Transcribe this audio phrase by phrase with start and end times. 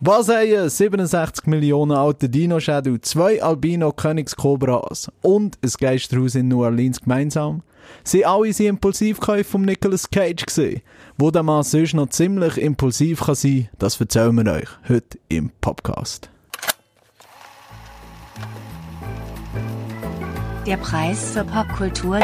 [0.00, 7.64] Was haben 67 Millionen alte Dino-Schädel, zwei Albino-Königskobras und ein Geisterhaus in New Orleans gemeinsam?
[8.04, 10.82] Sie alle sind Impulsivkäufe von Nicolas Cage gesehen.
[11.16, 15.50] Wo der Mann sonst noch ziemlich impulsiv kann sein, das erzählen wir euch heute im
[15.60, 16.30] Podcast.
[20.64, 22.20] Der Preis für Popkultur.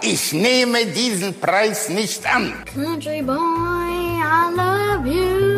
[0.00, 2.52] Ich nehme diesen Preis nicht an.
[2.72, 5.49] Country boy, I love you.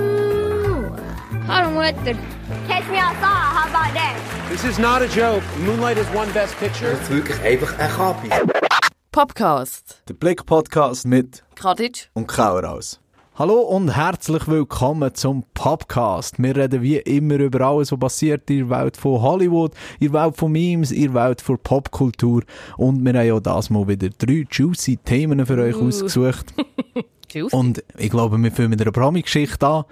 [1.52, 2.16] Harlem Wetter.
[2.66, 4.16] Catch me outside, how about that?
[4.48, 5.42] This is not a joke.
[5.66, 6.92] Moonlight has won Best Picture.
[6.92, 8.28] Das ist wirklich einfach ein Kapi.
[9.10, 10.02] Podcast.
[10.08, 12.08] Der Blick-Podcast mit Kadic.
[12.14, 13.00] und Kauraus.
[13.34, 16.42] Hallo und herzlich willkommen zum Podcast.
[16.42, 20.22] Wir reden wie immer über alles, was passiert in der Welt von Hollywood, in der
[20.24, 22.44] Welt von Memes, in der Welt von Popkultur.
[22.78, 26.54] Und wir haben ja das mal wieder drei juicy Themen für euch ausgesucht.
[27.30, 27.54] Juicy.
[27.54, 29.84] Und ich glaube, wir fangen mit einer Promi-Geschichte an.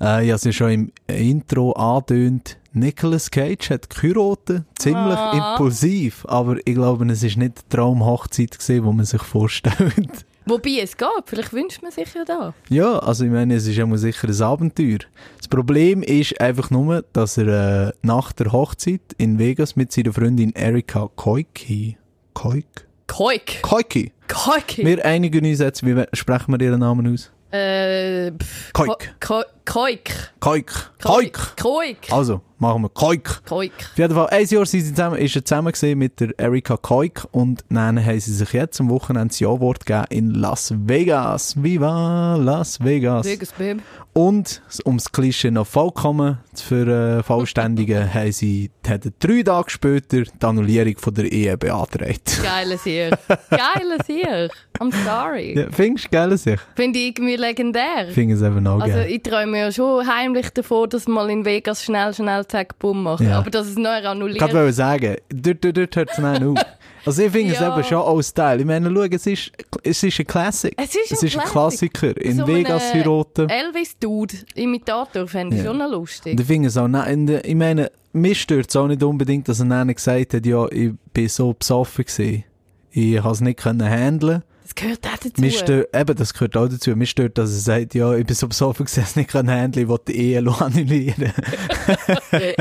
[0.00, 2.58] Äh, ich habe es ja schon im Intro angedeutet.
[2.72, 8.80] Nicolas Cage hat geheiratet, ziemlich impulsiv, aber ich glaube, es ist nicht die Traumhochzeit die
[8.82, 10.26] man sich vorstellt.
[10.48, 12.54] Wobei es geht, vielleicht wünscht man sich ja da.
[12.68, 14.98] Ja, also ich meine, es ist ja mal sicher ein Abenteuer.
[15.38, 20.12] Das Problem ist einfach nur, dass er äh, nach der Hochzeit in Vegas mit seiner
[20.12, 21.96] Freundin Erika Koike,
[22.34, 23.62] Koik, Koik.
[23.62, 24.76] Koike, Koik.
[24.76, 27.32] wir einigen uns jetzt, wie sprechen wir ihren Namen aus?
[27.50, 29.14] Äh, pff, Koik.
[29.20, 30.32] Ko- Koik.
[30.40, 30.72] Koik,
[31.02, 31.38] Koik.
[31.60, 31.98] Koik.
[32.10, 33.42] Also, machen wir Koik.
[33.46, 33.72] Koik.
[33.92, 37.24] Auf jeden Fall, ein Jahr sind sie zusammen, ist er zusammen mit der Erika Koik
[37.32, 41.60] und dann haben sie sich jetzt am Wochenende das Ja-Wort gegeben in Las Vegas.
[41.62, 43.26] Viva Las Vegas.
[43.26, 43.80] Vegas, Babe.
[44.12, 50.44] Und, um das Klischee noch vollkommen zu vervollständigen, haben sie haben drei Tage später die
[50.46, 52.40] Annullierung von der Ehe beantragt.
[52.42, 53.10] Geiles hier.
[53.50, 54.48] Geiles hier.
[54.78, 55.58] I'm sorry.
[55.58, 56.60] Ja, findest du geil sich?
[56.74, 58.08] Finde ich irgendwie legendär.
[58.12, 59.10] Finde es eben auch Also geil.
[59.10, 63.28] ich träume ja schon heimlich davon, dass mal in Vegas schnell, schnell Zack, Bumm machen.
[63.28, 63.38] Ja.
[63.38, 64.40] Aber dass es neu Ich annulliert.
[64.40, 66.58] wollte gerade sagen, dort, dort, dort hört es dann auf.
[67.04, 67.68] Also ich finde Ja.
[67.68, 68.58] es eben schon auch Style.
[68.60, 69.52] Ich meine, schau, es ist,
[69.82, 70.74] es ist ein Classic.
[70.76, 71.44] Es ist ein es ist ein.
[71.48, 72.16] Klassiker.
[72.20, 73.48] In So Vegas heiraten.
[73.48, 75.68] Elvis-Dude, Imitator, fände ich Ja.
[75.68, 76.38] schon noch Und lustig.
[76.40, 79.66] ich finde es auch, nicht- ich meine, mich stört es auch nicht unbedingt, dass er
[79.66, 82.44] dann gesagt hat, ja, ich bin so besoffen gewesen.
[82.90, 84.42] Ich konnte es nicht handeln.
[84.76, 85.40] Das gehört auch dazu.
[85.40, 86.90] Mich stört, eben, das gehört auch dazu.
[86.96, 89.90] Mich stört, dass er sagt, ja, ich bin so besoffen dass ich nicht können handeln,
[89.90, 91.32] ich die Ehe annullieren.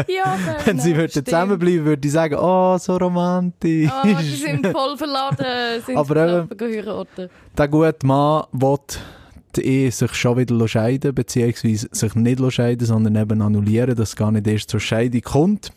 [0.08, 3.90] ja, Wenn sie würden zusammenbleiben, würde ich sagen, oh, so romantisch.
[3.92, 7.30] Ah, die sind voll verladen, sind Aber eben-.
[7.58, 8.78] Der gute Mann will
[9.58, 14.16] die Ehe sich schon wieder scheiden, beziehungsweise sich nicht scheiden, sondern eben annullieren, dass es
[14.16, 15.72] gar nicht erst zur Scheidung kommt.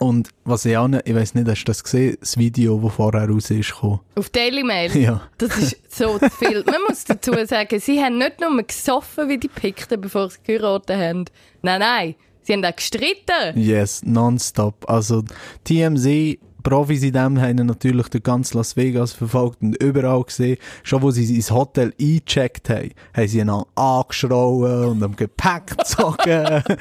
[0.00, 2.94] Und was ich auch nicht, ich weiß nicht, hast du das gesehen, das Video, das
[2.94, 4.00] vorher raus ist gekommen?
[4.16, 4.96] Auf Daily Mail.
[4.96, 5.20] Ja.
[5.36, 6.64] Das ist so zu viel.
[6.66, 10.96] Man muss dazu sagen, sie haben nicht nur gesoffen wie die Pikten, bevor sie geheiratet
[10.96, 11.24] haben.
[11.60, 12.14] Nein, nein.
[12.40, 13.56] Sie haben auch gestritten.
[13.56, 14.88] Yes, nonstop.
[14.88, 15.22] Also
[15.64, 20.56] TMZ, Profis in dem, haben natürlich durch ganz Las Vegas verfolgt und überall gesehen.
[20.82, 25.66] Schon wo sie ins Hotel eingecheckt haben, haben sie ihn an- angeschrauen und am Gepäck
[25.78, 26.62] gezogen.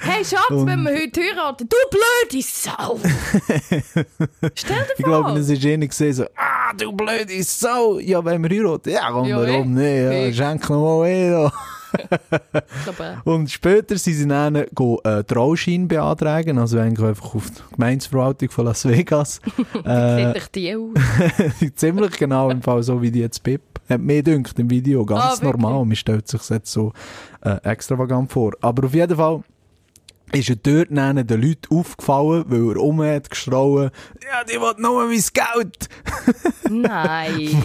[0.00, 2.98] Hey Schatz, wenn wir heute heiraten, du blöde Sau!
[4.54, 5.22] Stell dir Ich vor.
[5.22, 9.10] glaube, es ist eher gesehen so, ah, du blöde Sau, ja, wenn wir heiraten, ja,
[9.10, 9.80] komm, Ja, warum eh.
[9.80, 10.32] nicht, ja, Eh.
[10.32, 11.46] schenk noch mal eh.
[11.46, 11.52] Ich
[13.24, 18.66] Und später sind sie dann go, äh, Trauschein beantragen, also einfach auf die Gemeinsverwaltung von
[18.66, 19.40] Las Vegas.
[19.84, 20.90] äh, sieht die aus.
[21.76, 23.62] ziemlich genau im Fall so wie die jetzt Pip.
[23.88, 25.84] Hat mir gedacht im Video, ganz Ah, normal.
[25.84, 26.92] Man stellt sich jetzt so
[27.42, 28.52] äh, extravagant vor.
[28.60, 29.42] Aber auf jeden Fall
[30.34, 33.90] ist er dort den Leuten aufgefallen, weil er um hat geschrauen,
[34.22, 35.88] ja, die will nur mein Geld.
[36.70, 37.64] Nein.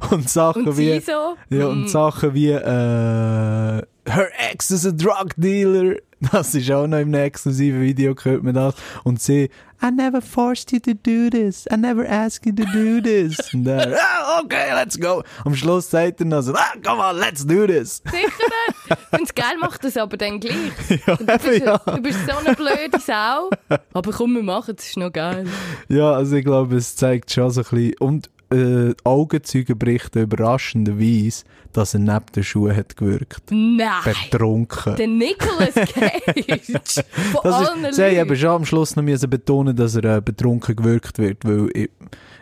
[0.10, 1.00] Und Sachen Und wie...
[1.00, 1.36] so?
[1.50, 5.96] Ja, und Sachen wie, äh, her ex is a drug dealer.
[6.20, 8.74] Das ist auch noch im exklusiven Video, hört man das.
[9.04, 11.66] Und sie, I never forced you to do this.
[11.72, 13.38] I never asked you to do this.
[13.54, 15.22] Und dann, ah, okay, let's go.
[15.44, 18.02] Am Schluss sagt er noch so, ah, come on, let's do this.
[18.04, 18.90] Sicher nicht.
[18.90, 20.54] Ich finde es geil, macht das aber dann gleich.
[21.06, 21.78] Ja, Du bist, ja.
[21.78, 23.50] du bist so eine blöde Sau.
[23.92, 25.46] Aber komm, wir machen es, ist noch geil.
[25.88, 31.44] ja, also ich glaube, es zeigt schon so ein bisschen, und äh, Augenzeugen berichten überraschenderweise,
[31.72, 33.50] dass er neben den Schuhen hat gewirkt.
[33.50, 33.88] Nein.
[34.04, 34.96] Betrunken.
[34.96, 37.04] Der Nicolas Cage.
[37.32, 40.20] Von Das allen ist, sie haben schon am Schluss noch müssen betonen, dass er äh,
[40.20, 41.90] betrunken gewirkt wird, weil ich,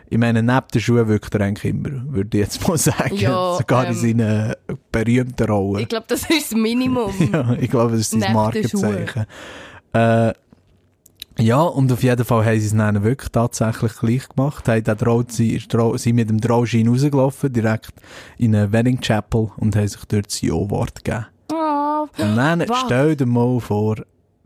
[0.09, 3.15] ich meine, neben den Schuhen wirkt er eigentlich immer, würde ich jetzt mal sagen.
[3.15, 4.53] Ja, Sogar in ähm, seinen
[4.91, 5.81] berühmten Rollen.
[5.81, 7.11] Ich glaube, das ist das Minimum.
[7.33, 9.25] ja, ich glaube, das ist sein Markenzeichen.
[9.93, 10.33] Äh,
[11.39, 14.67] ja, und auf jeden Fall haben sie es dann wirklich tatsächlich gleich gemacht.
[14.67, 15.61] Haben sie,
[15.95, 17.93] sie mit dem Trauschein rausgelaufen, direkt
[18.37, 21.27] in eine Wedding Chapel und haben sich dort das Ja-Wort gegeben.
[21.51, 23.97] Oh, Und dann stell dir mal vor,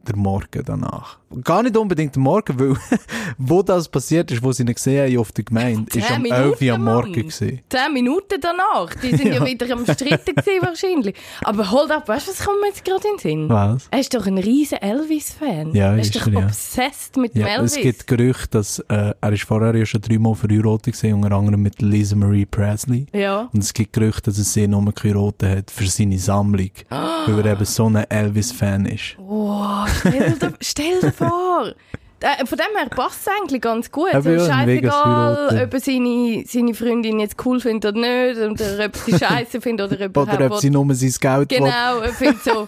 [0.07, 1.18] der Morgen danach.
[1.44, 2.75] Gar nicht unbedingt der Morgen, weil
[3.38, 6.62] wo das passiert ist, wo sie ihn gesehen haben auf der Gemeinde, ist Minuten, 11
[6.62, 7.59] Uhr am Morgen gewesen.
[7.69, 8.94] Zehn Minuten danach.
[8.95, 11.15] Die sind ja, wieder am Streiten gewesen, wahrscheinlich.
[11.44, 13.50] Aber hold up, weißt du, was kommt mir jetzt gerade in den Sinn?
[13.50, 13.88] Was?
[13.92, 15.74] Er ist doch ein riesen Elvis-Fan.
[15.74, 16.45] Ja, er ist ist er, doch ja.
[16.48, 17.77] obsessed mit dem Ja, Elvis.
[17.77, 21.62] es gibt Gerüchte, dass äh, er ist vorher ja schon dreimal verheiratet gewesen, unter anderem
[21.62, 23.06] mit Lisa Marie Presley.
[23.13, 23.48] ja.
[23.53, 27.53] Und es gibt Gerüchte, dass er sie nur geheiratet hat für seine Sammlung, weil er
[27.53, 29.15] eben so ein Elvis-Fan ist.
[29.18, 31.73] Oh, stell dir, stell dir vor.
[32.21, 34.09] Äh, Von dem her passt es eigentlich ganz gut.
[34.13, 38.85] Ja, in Vegas scheißegal, ob er seine, seine Freundin jetzt cool findet oder nicht, oder
[38.85, 41.57] ob sie scheiße findet oder ob er Oder ob sie nur sein Geld will.
[41.57, 42.67] Genau, er findet so,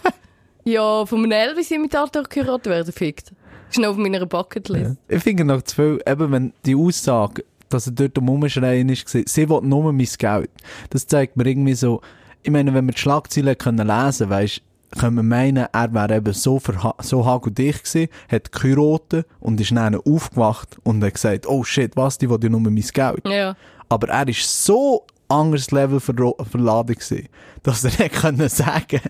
[0.64, 3.32] ja, von einem Elvis-Imitator geheiratet werden, fickt.
[3.70, 4.96] Ist noch auf meiner Bucketlist.
[5.08, 9.08] Ich finde noch zu viel, eben wenn die Aussage, dass er dort am Umschreien ist,
[9.08, 10.50] sie will nur mein Geld.
[10.90, 12.00] Das zeigt mir irgendwie so,
[12.42, 14.62] ich meine, wenn wir die Schlagzeilen können lesen, weisst,
[14.98, 16.60] können wir meinen, er wäre eben so,
[17.00, 22.18] so hagedicht gewesen, hat geheiratet und ist dann aufgewacht und hat gesagt, oh shit, was,
[22.18, 23.26] die will ja nur mein Geld.
[23.26, 23.56] Ja.
[23.88, 27.28] Aber er ist so anderes Level verro- verladen gewesen,
[27.62, 29.00] dass er nicht können sagen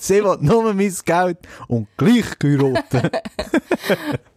[0.00, 1.38] sie will nur mein Geld
[1.68, 3.22] und gleich geheiratet.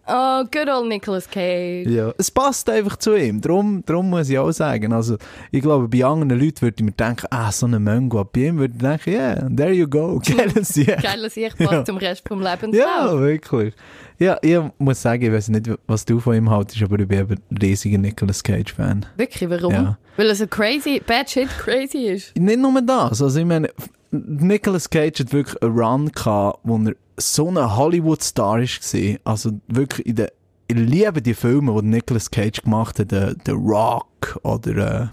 [0.08, 1.88] Oh, good old Nicolas Cage.
[1.90, 3.42] Ja, es passt einfach zu ihm.
[3.42, 4.94] Darum, darum muss ich auch sagen.
[4.94, 5.18] Also,
[5.50, 8.24] ich glaube, bei anderen Leuten würde ich mir denken, ah, so eine Mango.
[8.24, 10.22] Bei ihm würde ich denken, yeah, there you go.
[10.38, 10.98] Geiles Jahr.
[10.98, 11.86] Geiler Sicht passt Ja.
[11.86, 12.74] zum Rest vom Lebenslauf.
[12.88, 13.74] Ja, wirklich.
[14.18, 17.20] Ja, ich muss sagen, ich weiß nicht, was du von ihm haltest, aber ich bin
[17.20, 19.06] ein riesiger Nicolas Cage-Fan.
[19.18, 19.74] Wirklich, warum?
[19.74, 19.98] Ja.
[20.18, 22.36] Weil er so crazy, bad shit crazy ist.
[22.38, 23.22] Nicht nur das.
[23.22, 23.70] Also, ich meine,
[24.12, 29.18] Nicolas Cage hat wirklich einen Run gehabt, wo er so ein Hollywood-Star war.
[29.26, 30.32] Also, wirklich in der,
[30.68, 35.08] ich liebe die Filme, die Nicolas Cage gemacht hat, The, The Rock oder, äh,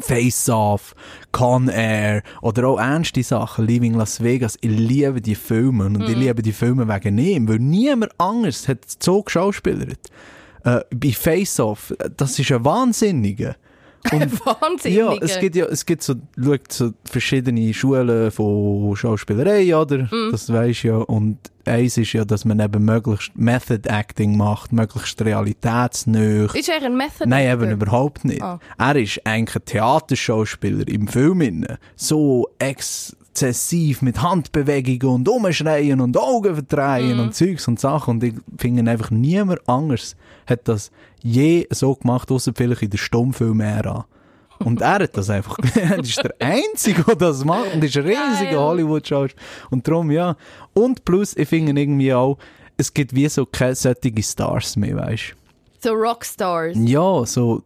[0.00, 0.94] Face Off,
[1.32, 4.56] Con Air oder auch ernste Sachen, Leaving Las Vegas.
[4.60, 8.78] Ich liebe die Filme und ich liebe die Filme wegen ihm, weil niemand anders hat
[9.02, 10.00] so geschauspielert.
[10.64, 13.56] Äh, bei Face Off, das ist ein Wahnsinniger.
[14.12, 14.96] Und Wahnsinnig.
[14.96, 20.04] ja, es gibt ja, es gibt so, schaut so verschiedene Schulen von Schauspielerei, oder?
[20.04, 20.28] Mhm.
[20.30, 20.96] Das weisst ja.
[20.96, 26.46] Und eins ist ja, dass man eben möglichst Method Acting macht, möglichst realitätsnah.
[26.54, 28.42] Ist er ein Method Nein, eben überhaupt nicht.
[28.42, 28.58] Ah.
[28.78, 31.66] Er ist eigentlich ein Theaterschauspieler im Film.
[31.96, 38.16] So exzessiv mit Handbewegungen und Umschreien und Augen verdrehen und Zeugs und Sachen.
[38.16, 40.16] Und ich finde einfach, niemand anders
[40.46, 40.90] hat das
[41.22, 44.06] je so gemacht, außer vielleicht in der Stummfilm-Ära.
[44.58, 48.04] Und er hat das einfach, er ist der Einzige, der das macht und ist ein
[48.04, 48.60] riesiger.
[48.60, 49.42] Hollywood-Schauspieler.
[49.70, 50.36] Und darum, ja.
[50.74, 52.38] Und plus, ich finde irgendwie auch,
[52.76, 55.34] es gibt wie so keine solche Stars mehr, weißt
[55.80, 55.88] du.
[55.88, 56.76] So Rockstars.
[56.78, 57.62] Ja, so,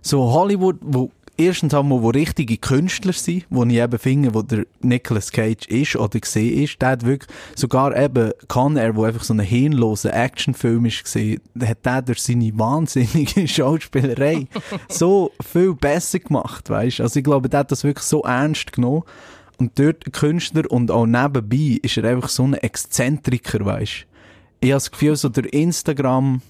[0.00, 1.10] so Hollywood, wo
[1.46, 5.96] erstens einmal, wo richtige Künstler sind, wo ich eben finde, wo der Nicolas Cage ist
[5.96, 10.14] oder gesehen ist, der hat wirklich, sogar eben Con Air, wo einfach so ein hirnloser
[10.14, 14.46] Actionfilm ist gesehen, hat der durch seine wahnsinnige Schauspielerei
[14.88, 17.00] so viel besser gemacht, weißt?
[17.00, 19.02] Also ich glaube, der hat das wirklich so ernst genommen.
[19.58, 24.06] Und dort Künstler und auch nebenbei ist er einfach so ein Exzentriker, weißt?
[24.60, 26.40] Ich habe das Gefühl, so durch Instagram,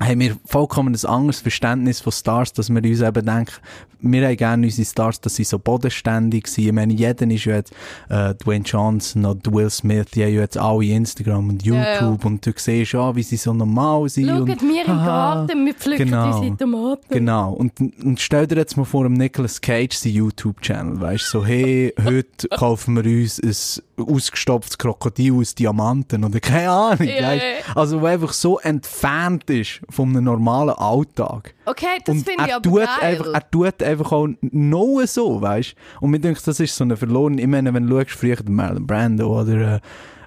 [0.00, 3.52] haben wir vollkommen ein anderes Verständnis von Stars, dass wir uns eben denken,
[4.00, 6.66] wir haben gerne unsere Stars, dass sie so bodenständig sind.
[6.66, 7.72] Ich meine, jeder ist ja jetzt,
[8.08, 12.00] äh, Dwayne Johnson oder Will Smith, die haben ja jetzt alle Instagram und YouTube Ja,
[12.02, 12.18] ja.
[12.22, 14.28] und du siehst ja, wie sie so normal sind.
[14.28, 14.86] Schaut und, mir im.
[14.86, 16.36] Garten, wir pflücken Genau.
[16.36, 17.06] unsere Tomaten.
[17.10, 17.52] Genau.
[17.54, 21.44] Und, und stell dir jetzt mal vor, dem Nicolas Cage sein YouTube-Channel, weißt du, so,
[21.44, 27.44] hey, heute kaufen wir uns ein ausgestopftes Krokodil aus Diamanten oder keine Ahnung, Ja, weißt.
[27.74, 31.54] Also, wo einfach so entfernt ist vom normalen Alltag.
[31.64, 32.88] Okay, das finde ich er aber tut, geil.
[33.00, 36.96] einfach, er tut einfach auch noch so, weißt Und mir denkt, das ist so eine
[36.96, 39.80] verlorene, ich meine, wenn du schaust, der Marlon Brando oder,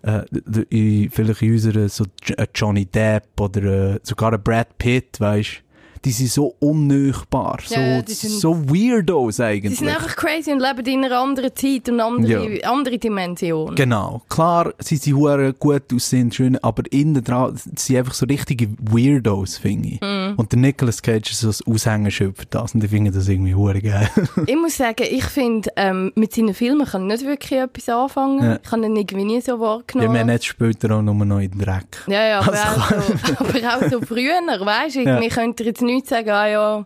[0.03, 4.77] äh, äh, in, vielleicht in unserer, so äh, Johnny Depp oder äh, sogar ein Brad
[4.77, 5.63] Pitt, weißt
[6.03, 9.77] die sind so unnöchbar, so, Ja, ja, die sind- so Weirdos eigentlich.
[9.77, 13.75] sind einfach crazy und leben in einer anderen Zeit und andere, andere Dimension.
[13.75, 14.21] Genau.
[14.29, 19.57] Klar, sie sind hure gut aussehen, schön, aber innen dran sind einfach so richtige Weirdos,
[19.57, 20.01] finde ich.
[20.01, 20.33] Mhm.
[20.37, 23.55] Und der Nicolas Cage ist so ein Aushängeschild für das und ich finde das irgendwie
[23.55, 24.09] hure geil.
[24.47, 28.43] Ich muss sagen, ich finde, ähm, mit seinen Filmen kann ich nicht wirklich etwas anfangen.
[28.43, 28.59] Ja.
[28.63, 30.13] Ich habe ihn irgendwie nie so Ja, wahrgenommen.
[30.13, 31.85] wir haben jetzt später auch nur noch in den Dreck.
[32.07, 32.63] Ja, ja, aber, Also-
[32.95, 35.19] auch so, aber auch so früher, weißt du, Ja.
[35.19, 36.85] ich könnte jetzt nicht sagen, ah ja,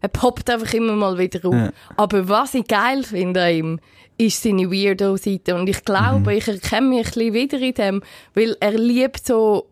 [0.00, 1.54] er poppt einfach immer mal wieder auf.
[1.54, 1.70] Ja.
[1.96, 3.80] Aber was ich geil finde an ihm,
[4.16, 5.54] ist seine Weirdo-Seite.
[5.54, 6.36] Und ich glaube, Mhm.
[6.38, 8.02] ich erkenne mich ein bisschen wieder in dem,
[8.34, 9.66] weil er liebt so,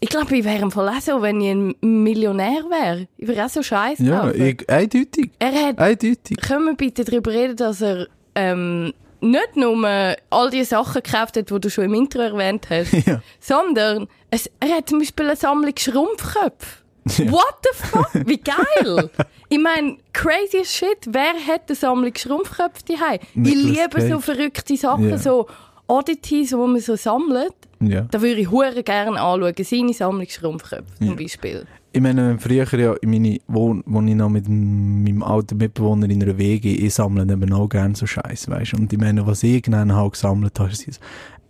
[0.00, 3.08] ich glaube, ich wäre Fall auch so, wenn ich ein Millionär wäre.
[3.16, 4.02] Ich wäre auch so scheiße.
[4.04, 5.30] Ja, ich, eindeutig.
[5.38, 6.36] Er hat Eindeutig.
[6.46, 8.92] können wir bitte darüber reden, dass er ähm,
[9.22, 9.86] nicht nur
[10.28, 13.22] all die Sachen gekauft hat, die du schon im Intro erwähnt hast, Ja.
[13.40, 16.83] sondern es, er hat zum Beispiel eine Sammlung Schrumpfköpfe.
[17.04, 18.10] What the fuck?
[18.26, 19.10] Wie geil!
[19.48, 20.98] ich meine, crazy shit.
[21.06, 23.18] Wer hat eine Sammlung Schrumpfköpfe daheim?
[23.34, 24.24] Ich liebe so Cage.
[24.24, 25.18] verrückte Sachen, Ja.
[25.18, 25.46] so
[25.86, 27.52] Oddities, die man so sammelt.
[27.80, 28.02] Ja.
[28.10, 29.54] Da würde ich hure gerne anschauen.
[29.62, 31.66] Seine Sammlung Schrumpfköpfe zum Beispiel.
[31.92, 36.20] Ich meine, früher ja, in meine Wohn wo ich noch mit meinem alten Mitbewohner in
[36.22, 38.76] einer WG, ich sammle eben auch gerne so Scheiß, weißt du.
[38.78, 40.98] Und ich meine, was ich gerne halt gesammelt habe, sind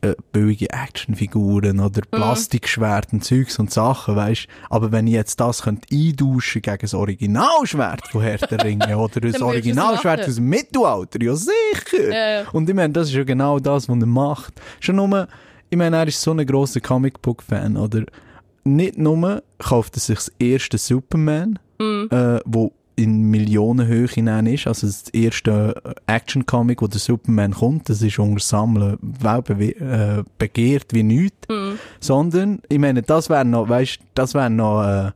[0.04, 4.46] äh, billige Actionfiguren oder Plastikschwert und Zeugs und Sachen, weißt.
[4.68, 9.20] Aber wenn ich jetzt das könnte eintauschen gegen das Originalschwert von Herr der Ringe oder
[9.20, 12.10] das Originalschwert aus dem Mittelalter, ja sicher.
[12.10, 12.48] Ja, ja.
[12.52, 14.54] Und ich meine, das ist ja genau das, was er macht.
[14.80, 15.26] Schon nur,
[15.70, 18.04] ich meine, er ist so ein grosser Comicbook-Fan, oder?
[18.64, 24.86] Nicht nur kauft er sich das erste Superman, äh, wo in Millionenhöhe hinein ist, also
[24.86, 31.46] das erste Action-Comic, wo der Superman kommt, das ist unter weltbewe- äh, begehrt wie nichts,
[32.00, 35.10] sondern, ich meine, das wäre noch, weißt, das wäre noch, äh,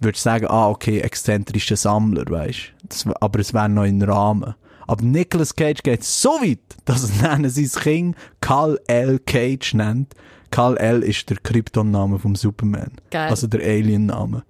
[0.00, 2.72] würdest sagen, ah, okay, exzentrischer Sammler, weißt,
[3.20, 4.54] aber es wäre noch im Rahmen.
[4.86, 9.18] Aber Nicolas Cage geht so weit, dass er sein Kind Kal L.
[9.18, 10.14] Cage nennt.
[10.50, 12.92] Kal L ist der Kryptonname vom Superman.
[13.10, 13.30] Geil.
[13.30, 14.44] Also der Alien-Name.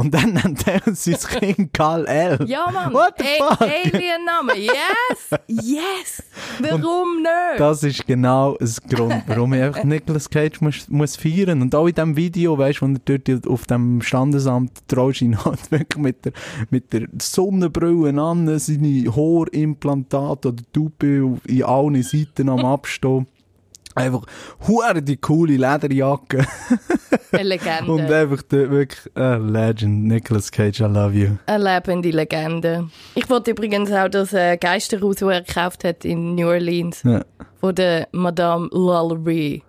[0.00, 2.38] Und dann nennt er sein Kind Kal L.
[2.46, 2.92] Ja, Mann.
[2.92, 3.60] What the A- fuck?
[3.68, 4.56] Alien-Name.
[4.56, 5.40] Yes!
[5.46, 6.22] Yes!
[6.58, 7.58] Warum nicht?
[7.60, 11.60] Das ist genau das Grund, warum ich einfach Nicolas Cage muss, muss feiern.
[11.62, 15.44] Und auch in diesem Video, weißt du, wo er dort auf dem Standesamt traust ihn
[15.44, 16.32] halt wirklich mit der,
[16.70, 23.26] mit der Sonnenbrille an, seine Haarimplantate oder Tupe in allen Seiten am Abstehen.
[23.94, 24.22] Einfach
[24.68, 26.46] hure die coole Lederjacke
[27.32, 27.92] Eine Legende.
[27.92, 32.88] und einfach der, wirklich äh, Legend Nicolas Cage I love you Eine lebende Legende.
[33.14, 37.22] Ich wollte übrigens auch das äh, Geisterhaus, das er gekauft hat in New Orleans, ja.
[37.60, 39.62] von der Madame Lalaurie.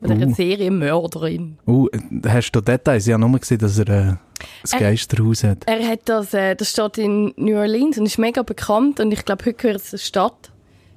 [0.00, 0.32] Von der Uh.
[0.34, 1.58] Serienmörderin.
[1.66, 1.88] uh,
[2.26, 4.14] hast du Details ich habe nur gesehen dass er äh,
[4.62, 8.16] das Er- Geisterhaus hat Er hat das, äh, das steht in New Orleans und ist
[8.18, 10.47] mega bekannt und ich glaube, heute gehört es der Stadt.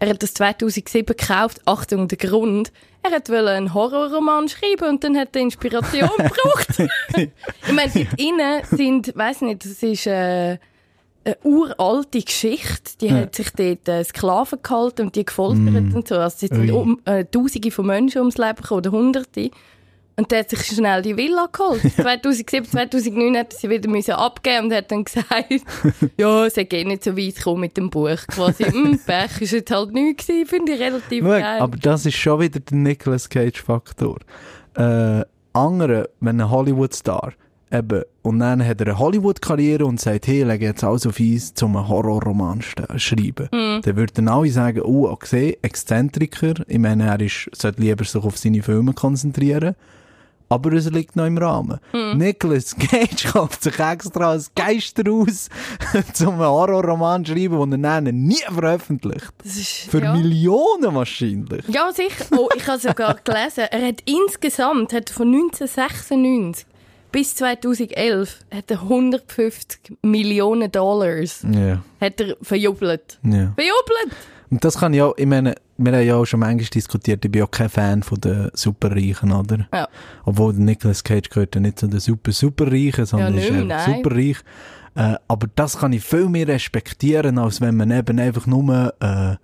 [0.01, 1.61] Er hat das 2007 gekauft.
[1.65, 2.71] Achtung, der Grund.
[3.03, 6.89] Er hat wollte einen Horrorroman schreiben und dann hat er Inspiration gebraucht.
[7.19, 10.57] ich meine, dort innen sind, weiß nicht, das ist äh,
[11.23, 12.97] eine uralte Geschichte.
[12.99, 16.15] Die hat sich dort äh, Sklaven gehalten und die gefoltert und so.
[16.15, 19.51] Also es sind um, äh, Tausende von Menschen ums Leben gekommen, oder Hunderte.
[20.21, 21.81] Und der hat sich schnell die Villa geholt.
[21.95, 25.29] 2007, 2009 hat er sie wieder müssen abgeben und hat dann gesagt,
[26.17, 28.17] ja, es geht nicht so weit gekommen mit dem Buch.
[28.27, 31.59] Quasi, hm, Pech ist jetzt halt nichts gewesen, finde ich relativ Schau, geil.
[31.59, 34.17] aber das ist schon wieder der Nicolas Cage-Faktor.
[34.75, 35.23] Äh,
[35.53, 37.33] andere, wenn ein Hollywood-Star
[37.71, 41.53] eben, und dann hat er eine Hollywood-Karriere und sagt, hey, lege jetzt alles auf Eis,
[41.63, 43.49] um einen Horrorroman st- schreiben.
[43.51, 43.81] Mhm.
[43.81, 48.37] Dann würden alle sagen, oh, okay, Exzentriker, ich meine, er ist, sollte lieber sich auf
[48.37, 49.75] seine Filme konzentrieren.
[50.51, 51.79] Aber es liegt noch im Rahmen.
[51.93, 52.17] Mhm.
[52.17, 55.47] Nicolas Cage kauft sich extra ein Geisterhaus,
[56.19, 59.31] um einen Horrorroman zu schreiben, den er dann nie veröffentlicht.
[59.45, 60.13] Ist, Für ja.
[60.13, 61.65] Millionen wahrscheinlich.
[61.69, 62.25] Ja, sicher.
[62.37, 66.65] Oh, ich habe sogar gelesen, er hat insgesamt hat von 1996
[67.13, 73.19] bis 2011 hat er 150 Millionen Dollars Ja, hat er verjubelt.
[73.23, 73.53] ja.
[73.55, 74.15] Verjubelt!
[74.49, 77.31] Und das kann ich auch, ich meine, wir haben ja auch schon manchmal diskutiert, ich
[77.31, 79.67] bin auch kein Fan von den Superreichen, oder?
[79.73, 79.87] Ja.
[80.25, 83.95] Obwohl Nicolas Cage gehört ja nicht zu den super Superreichen, sondern Ja, ist einfach nein.
[83.97, 84.37] superreich.
[84.95, 89.35] Äh, aber das kann ich viel mehr respektieren, als wenn man eben einfach nur, äh,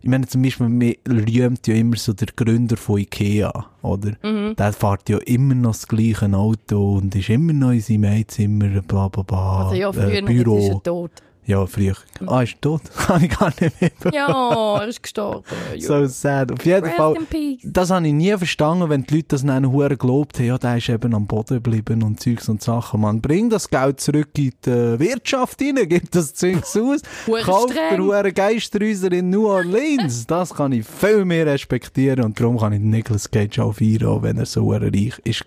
[0.00, 3.52] ich meine zum Beispiel, mir rühmt ja immer so der Gründer von Ikea,
[3.82, 4.12] oder?
[4.22, 4.56] Mhm.
[4.56, 8.68] Der fährt ja immer noch das gleiche Auto und ist immer noch in seinem Einzimmer,
[8.82, 10.58] bla bla bla, Also ja, früher äh, Büro.
[10.58, 11.10] ist er tot.
[11.48, 11.94] Ja, früher.
[12.26, 12.82] Ah, ist er tot?
[12.94, 13.90] Kann ich gar nicht mehr.
[14.12, 15.44] Ja, er ist gestorben.
[15.78, 16.52] So sad.
[16.52, 17.16] Auf jeden Rest Fall.
[17.16, 17.60] in peace.
[17.64, 20.76] Das habe ich nie verstanden, wenn die Leute das dann hure gelobt haben, ja, der
[20.76, 23.00] ist eben am Boden geblieben und Zeugs und Sachen.
[23.00, 27.40] Man, bring das Geld zurück in die äh, Wirtschaft rein, gib das Zeugs aus, Hure
[27.40, 28.02] kauf dir streng.
[28.02, 30.26] hure Geisterhäuser in New Orleans.
[30.26, 34.36] Das kann ich viel mehr respektieren und darum kann ich Nicolas Cage auch feiern, wenn
[34.36, 35.46] er so reich ist.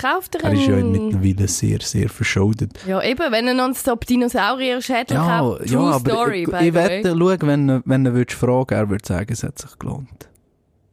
[0.00, 0.90] Kauft er Er ist ja einen...
[0.90, 2.72] mittlerweile sehr, sehr verschuldet.
[2.88, 7.10] Ja, eben, wenn er uns so Dinosaurier-Schädel Ja, ja, True aber Story, ich, ich wette,
[7.18, 10.28] schau, wenn, er- wenn er würdest fragen, er würde sagen, es hat sich gelohnt.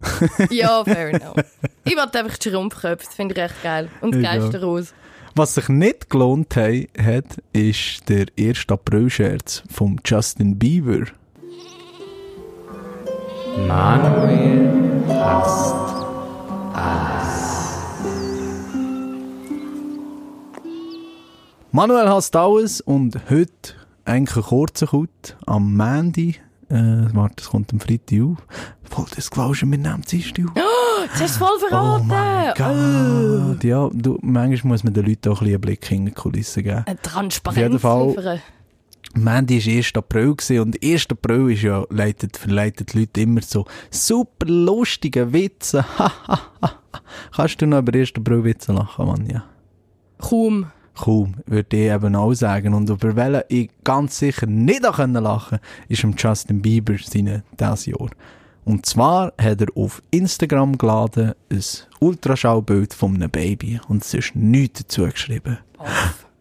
[0.50, 1.36] Ja, fair enough.
[1.83, 3.89] ich wollte einfach die Schrumpfköpfe, das finde ich echt geil.
[4.01, 4.31] Und das Ich auch.
[4.33, 4.93] Geisterhaus.
[5.36, 8.65] Was sich nicht gelohnt hei- hat, ist der 1.
[8.67, 11.05] April-Scherz von Justin Bieber.
[13.67, 14.69] Manuel
[15.07, 15.75] hasst
[21.71, 23.74] Manuel hasst alles und heute
[24.12, 26.36] eigentlich ein kurzer Kut am Mandy
[26.70, 28.38] Äh, warte, das kommt am Freitag auf.
[28.84, 30.53] Voll, das du, wir nehmen es auf.
[31.12, 32.08] Das hast du voll Oh verraten.
[32.08, 32.53] mein
[33.56, 33.63] Gott.
[33.63, 36.63] Ja, du, manchmal muss man den Leuten auch ein bisschen einen Blick in die Kulissen
[36.63, 36.84] geben.
[36.86, 38.08] Eine Transparenz Auf jeden Fall.
[38.10, 38.41] liefern.
[39.13, 39.91] Mandy war 1.
[39.96, 41.08] April gewesen, und 1.
[41.10, 45.84] April ist ja, leitet, verleitet die Leute immer so super lustige Witze.
[47.36, 48.13] Kannst du noch über 1.
[48.15, 49.44] April Witze lachen, Manja?
[50.20, 50.68] Kaum.
[50.95, 52.74] Kaum, würde ich eben auch sagen.
[52.74, 57.86] Und über welchen ich ganz sicher nicht können lachen ist um Justin Bieber seine dieses
[57.88, 58.10] Jahr.
[58.63, 61.63] Und zwar hat er auf Instagram geladen ein
[62.00, 65.57] Ultraschallbild von einem Baby und es ist nichts dazu geschrieben.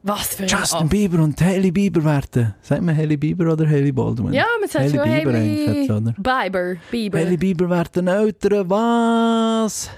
[0.02, 2.54] Was für ein Justin Ab- Bieber und Hailey Bieber werden.
[2.62, 4.33] Sagt man Hailey Bieber oder Hailey Baldwin?
[4.33, 6.12] Ja, man sagt Hailey schon Bieber oder?
[6.16, 6.76] Bieber.
[6.90, 7.19] Bieber.
[7.19, 9.90] Hailey Bieber werden Eltern, was?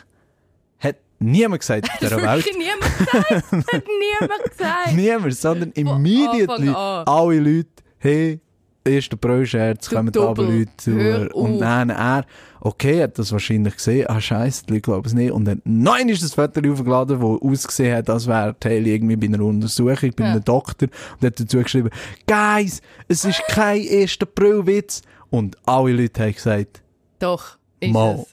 [1.23, 2.47] Niemand gesagt auf dieser Welt.
[2.57, 3.53] Niemand gesagt.
[3.73, 3.85] Hat
[4.21, 4.93] niemand gesagt.
[4.95, 8.41] Niemand, sondern immediately alle Leute, hey,
[8.85, 10.43] erster Bröscherz, Du kommen aber.
[10.43, 11.31] Leute zu.
[11.35, 12.25] Und dann er,
[12.61, 15.31] okay, hat das wahrscheinlich gesehen, ah scheiße, die Leute glauben es nicht.
[15.31, 19.27] Und dann, nein, ist das Foto aufgeladen, das ausgesehen hat, als wäre Haley irgendwie bei
[19.29, 20.31] einer Untersuchung, bei Ja.
[20.33, 20.89] einem Doktor.
[21.21, 21.91] Und hat dazu geschrieben,
[22.27, 25.03] Guys, es ist kein erster April-Witz.
[25.31, 26.83] Und alle Leute haben gesagt,
[27.21, 28.25] Doch, ist Mal.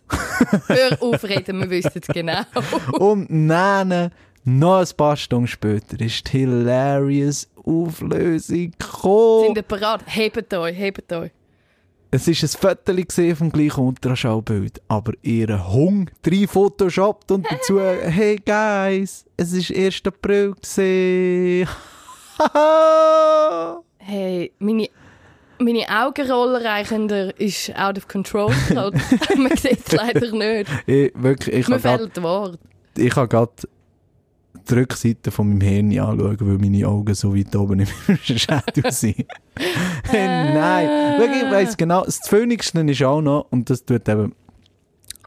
[0.67, 2.41] Hör auf, reden, wir wissen es genau.
[2.99, 4.11] Und dann,
[4.45, 9.45] noch ein paar Stunden später, ist die hilarious Auflösung gekommen.
[9.45, 10.01] Sind ihr bereit?
[10.05, 11.31] Hebt euch, hebt euch.
[12.11, 18.37] Es war ein Foto vom gleichen Ultraschallbild, aber ihr Hung drei Photoshoppt und dazu, hey
[18.43, 20.01] guys, es ist 1.
[20.05, 20.55] April.
[24.01, 24.87] Hey, meine,
[25.59, 28.51] meine Augenrollenreichender ist out of control.
[28.69, 28.97] gerade.
[29.37, 30.69] Man sieht es leider nicht.
[30.85, 32.59] ich, wirklich, ich Mir kann grad, fehlt Wort.
[32.97, 33.67] ich kann grad
[34.69, 38.91] die Rückseite von meinem Hirn anschauen, weil meine Augen so weit oben in meinem Schädel
[38.91, 39.25] sind.
[40.03, 44.33] hey, nein, Schau, ich weiss genau, das Phoenixste ist auch noch, und das tut eben,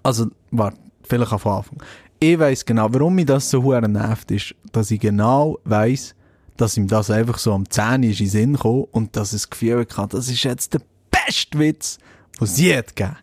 [0.02, 1.82] also, warte, vielleicht auf Anfang.
[2.18, 6.14] Ich weiss genau, warum mich das so nervt, ist, dass ich genau weiss,
[6.56, 9.42] dass ihm das einfach so am 10 ist in den Sinn gekommen und dass es
[9.42, 11.98] das Gefühl hatte, das ist jetzt der beste Witz,
[12.38, 13.16] den es je gegeben.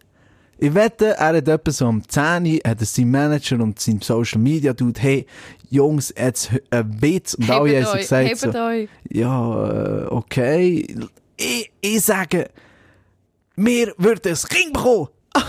[0.61, 4.41] Ich wette, er hat etwa so am 10 hat er sein Manager und sein Social
[4.41, 5.25] Media Dude, hey,
[5.69, 7.35] Jungs, jetzt ein Witz.
[7.35, 8.89] Und alle haben euch, gesagt, so, euch.
[9.09, 10.85] ja, äh, okay.
[11.37, 12.49] Ich, ich sage,
[13.55, 15.07] wir würden ein Kind bekommen.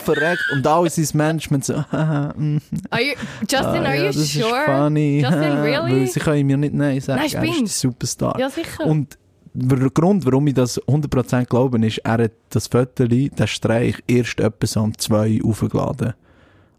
[0.00, 0.44] Verreckt.
[0.52, 2.58] Und alle sein Management so, mm,
[2.90, 3.12] Are you,
[3.48, 4.64] Justin, ah, are ja, you das ist sure?
[4.66, 5.20] funny.
[5.20, 6.06] Justin, Weil really?
[6.06, 7.20] sie können mir nicht Nein sagen.
[7.20, 7.80] Nein, er ist spinnst.
[7.80, 8.38] Superstar.
[8.38, 8.86] Ja, sicher.
[8.86, 9.18] Und
[9.52, 14.38] der Grund, warum ich das 100% glaube, ist, er hat das Foto, den Streich, erst
[14.40, 16.14] etwa so um 2 Uhr aufgeladen.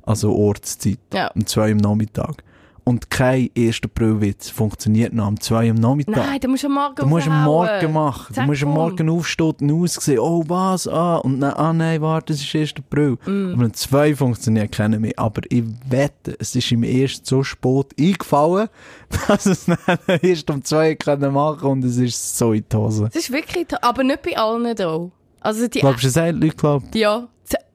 [0.04, 1.00] Also Ortszeit.
[1.14, 1.28] Ja.
[1.36, 2.44] Um 2 Uhr am Nachmittag.
[2.84, 3.82] Und kein 1.
[3.84, 6.16] April-Witz funktioniert noch um 2 Uhr am Nachmittag.
[6.16, 7.44] Nein, du musst am Morgen Du musst am.
[7.44, 8.36] Morgen machen.
[8.36, 8.70] Du musst am.
[8.70, 10.20] Morgen aufstehen und aussehen.
[10.20, 10.88] Oh, was?
[10.88, 12.74] Ah, und dann, ah, nein, warte, es ist 1.
[12.80, 13.18] April.
[13.26, 13.54] Mm.
[13.54, 15.14] Aber um 2 funktioniert keiner mehr.
[15.18, 18.68] Aber ich wette, es ist ihm erst so spät eingefallen,
[19.28, 19.78] dass es dann
[20.22, 23.10] erst um 2 können machen und es ist so in die Hose.
[23.14, 25.10] Das ist wirklich, aber nicht bei allen da.
[25.40, 26.96] Also die, Glaubst du, es haben Leute geglaubt?
[26.96, 27.28] ja,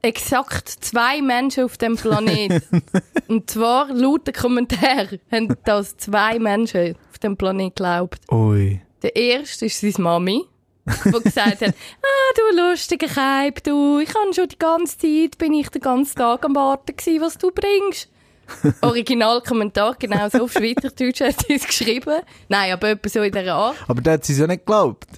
[0.07, 2.62] exakt zwei Menschen auf dem Planet.
[3.29, 8.21] Und zwar laut den Kommentaren haben das zwei Menschen auf dem Planet geglaubt.
[8.31, 8.81] Ui.
[9.03, 10.45] Der erste ist seine Mami,
[10.87, 15.53] die gesagt hat, ah, du lustiger Keib, du, ich habe schon die ganze Zeit, bin
[15.55, 18.09] ich den ganzen Tag am Warten gewesen, was du bringst.
[18.83, 22.21] Originalkommentar, genau so auf Schweizerdeutsch hat sie es geschrieben.
[22.49, 23.77] Nein, aber etwa so in der Art.
[23.88, 25.09] Aber da hat sie es ja nicht geglaubt.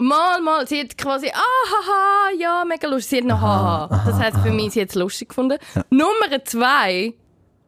[0.00, 3.10] Mal, mal, sie hat quasi, ah, haha, ja, mega lustig.
[3.10, 4.02] Sie hat noch haha.
[4.06, 5.58] Das heisst für mich, sie hat es lustig gefunden.
[5.90, 7.12] Nummer zwei,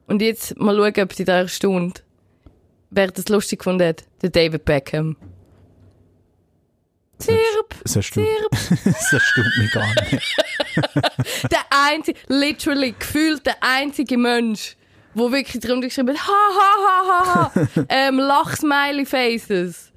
[0.07, 2.03] und jetzt mal schauen, ob sie da erstaunt,
[2.90, 5.16] wer das lustig gefunden hat, der David Beckham.
[7.18, 8.51] Zirp, Das erstaunt, zirp.
[8.85, 10.37] das erstaunt mich gar nicht.
[11.53, 14.77] Der einzige, literally, gefühlt der einzige Mensch,
[15.14, 19.92] wo wirklich drunter geschrieben hat, ha, ha, ha, ha, ha, ähm, Lach-Smiley-Faces,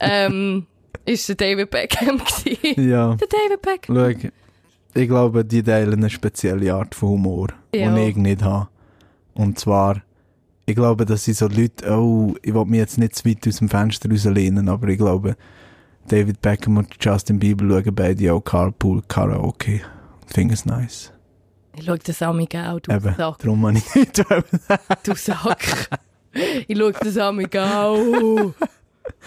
[0.00, 0.66] ähm,
[1.06, 2.88] ist der David Beckham gewesen.
[2.88, 3.14] Ja.
[3.14, 3.96] Der David Beckham.
[3.96, 4.28] Schau,
[4.96, 7.92] ich glaube, die teilen eine spezielle Art von Humor, Ja.
[7.94, 8.68] die ich nicht habe.
[9.34, 10.00] Und zwar,
[10.66, 13.56] ich glaube, dass sie so Leute, oh, ich will mich jetzt nicht zu weit aus
[13.58, 15.36] dem Fenster rauslehnen, aber ich glaube,
[16.06, 19.80] David Beckham und Justin Bieber schauen beide auch Carpool Karaoke.
[20.26, 21.10] Finde es nice.
[21.76, 23.38] Ich schau das an mich auch, du Eben, Sack.
[23.38, 25.88] darum habe ich nicht Du Sack.
[26.68, 28.54] ich schau das an mich auch.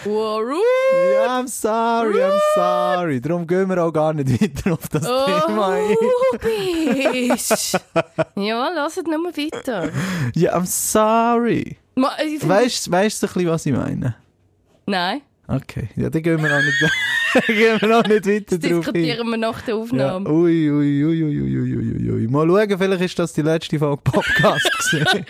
[0.04, 0.58] Warum?
[1.14, 3.20] Ja, I'm sorry, I'm sorry.
[3.20, 5.96] Darum gehen wir auch gar nicht weiter auf das Thema ein.
[6.00, 7.80] Oh, bist.
[8.36, 9.90] ja, lasst nur weiter.
[10.34, 11.76] Ja, I'm sorry.
[11.94, 14.16] Ma, weißt du ein bisschen, was ich meine?
[14.86, 15.22] Nein.
[15.50, 18.94] Okay, ja, dann gehen wir auch nicht, gehen wir auch nicht weiter drauf hin.
[18.94, 19.80] diskutieren wir nach der Ja.
[19.80, 20.30] Aufnahme.
[20.30, 22.28] Ui, ui, ui, ui, ui, ui, ui, ui.
[22.28, 25.24] Mal schauen, vielleicht ist das die letzte Folge Podcast gewesen.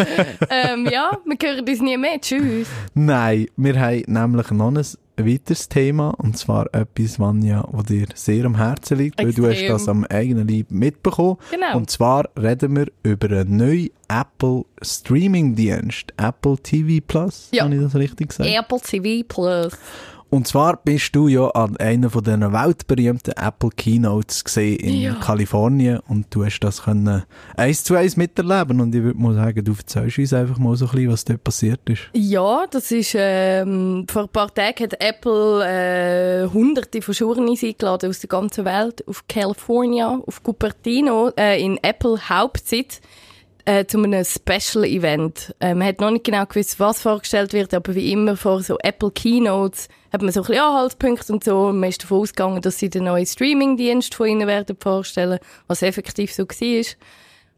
[0.50, 2.20] ähm, ja, wir hören uns nie mehr.
[2.20, 2.68] Tschüss.
[2.94, 4.84] Nein, wir haben nämlich noch ein
[5.16, 9.52] weiteres Thema, und zwar etwas, Vanja, das dir sehr am Herzen liegt, weil du hast
[9.52, 9.72] Extrem.
[9.72, 11.36] das am eigenen Leib mitbekommen.
[11.50, 11.76] Genau.
[11.76, 17.64] Und zwar reden wir über einen neuen Apple Streaming-Dienst, Apple TV Plus, Ja.
[17.64, 18.50] habe ich das richtig gesagt?
[18.50, 19.72] Apple TV Plus.
[20.34, 25.14] Und zwar bist du ja an einer von diesen weltberühmten Apple Keynotes gesehen in Ja.
[25.14, 27.22] Kalifornien und du hast das können
[27.56, 30.86] eins zu eins miterleben und ich würde mal sagen, du erzählst uns einfach mal so
[30.86, 32.10] ein bisschen, was dort passiert ist.
[32.14, 38.10] Ja, das ist, ähm, vor ein paar Tagen hat Apple äh, hunderte von Journeys eingeladen
[38.10, 43.00] aus der ganzen Welt auf California, auf Cupertino, äh, in Apple Hauptsitz,
[43.64, 45.54] äh, zu einem Special Event.
[45.60, 48.78] Äh, man hat noch nicht genau gewusst, was vorgestellt wird, aber wie immer vor so
[48.80, 51.72] Apple Keynotes hat man so ein bisschen Anhaltspunkte und so.
[51.72, 56.32] Man ist davon ausgegangen, dass sie den neuen Streaming-Dienst von ihnen werden vorstellen, was effektiv
[56.32, 56.84] so war.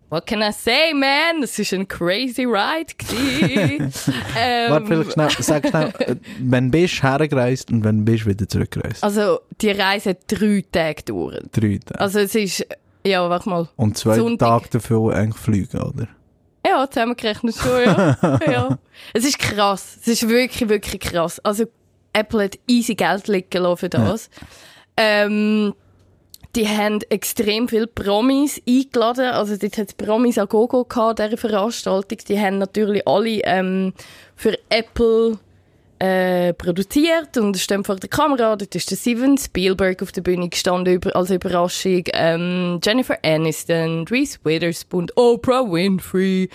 [0.08, 1.40] What can I say, man?
[1.40, 2.94] Das ist ein crazy ride
[4.38, 8.30] ähm, Warte, vielleicht schnell, sag schnell, äh, wenn bist du hergereist und wenn bist du
[8.30, 9.02] wieder zurückgereist?
[9.02, 11.48] Also, die Reise hat drei Tage gedauert.
[11.50, 12.00] Drei Tage.
[12.00, 12.64] Also, es ist,
[13.06, 13.68] ja, warte mal.
[13.76, 14.48] und zwei Sonntag.
[14.48, 16.08] Tage dafür eigentlich fliegen, oder?
[16.66, 18.18] Ja, zusammengerechnet schon, ja.
[18.50, 18.78] ja.
[19.12, 19.98] Es ist krass.
[20.00, 21.38] Es ist wirklich, wirklich krass.
[21.40, 21.64] Also,
[22.12, 24.30] Apple hat easy Geld liegen lassen für das.
[24.96, 25.74] Ähm,
[26.56, 29.26] die haben extrem viele Promis eingeladen.
[29.26, 32.18] Also, dort hat es Promis an Gogo gehabt, dieser Veranstaltung.
[32.28, 33.92] Die haben natürlich alle ähm,
[34.34, 35.38] für Apple
[35.98, 38.56] äh, produziert und stehen vor der Kamera.
[38.56, 42.04] Dort ist der Steven Spielberg auf der Bühne gestanden über, als Überraschung.
[42.12, 46.48] Ähm, Jennifer Aniston, Reese Witherspoon, Oprah Winfrey,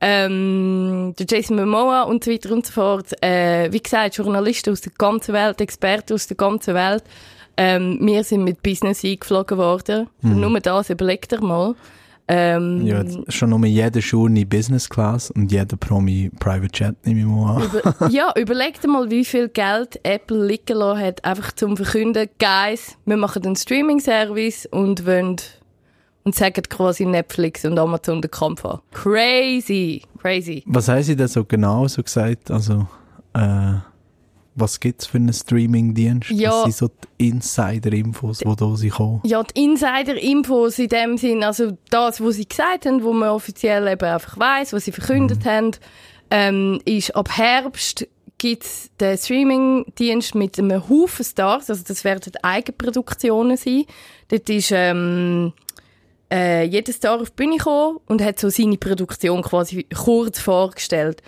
[0.00, 3.22] ähm, der Jason Momoa und so weiter und so fort.
[3.22, 7.04] Äh, wie gesagt, Journalisten aus der ganzen Welt, Experten aus der ganzen Welt.
[7.56, 10.08] Ähm, wir sind mit Business eingeflogen worden.
[10.22, 11.74] Nur das, überlegt ihr mal.
[12.28, 17.26] Ähm, Ja, schon nur jeder Journey Business Class und jeder Promi Private Jet, nehme ich
[17.26, 17.62] mal an.
[17.64, 22.28] Über, ja, überleg dir mal, wie viel Geld Apple liegen lassen hat, einfach zum Verkünden,
[22.38, 25.36] Guys, wir machen einen Streaming-Service und wollen
[26.22, 28.80] und sagen quasi Netflix und Amazon den Kampf an.
[28.92, 30.62] Crazy, crazy.
[30.66, 32.50] Was haben Sie denn so genau so gesagt?
[32.50, 32.86] Also,
[33.32, 33.74] äh,
[34.60, 36.30] was gibt's für einen Streaming-Dienst?
[36.30, 36.50] Ja.
[36.50, 39.20] Was sind so die Insider-Infos, die da sind gekommen?
[39.24, 43.88] Ja, die Insider-Infos in dem Sinn, also das, was sie gesagt haben, wo man offiziell
[43.88, 45.72] eben einfach weiss, was sie verkündet haben,
[46.30, 48.06] ähm, ist ab Herbst
[48.38, 53.84] gibt's den Streaming-Dienst mit einem Haufen Stars, also das werden Eigenproduktionen sein.
[54.28, 55.52] Dort ist ähm,
[56.32, 61.22] äh, jeder Star auf die Bühne gekommen und hat so seine Produktion quasi kurz vorgestellt.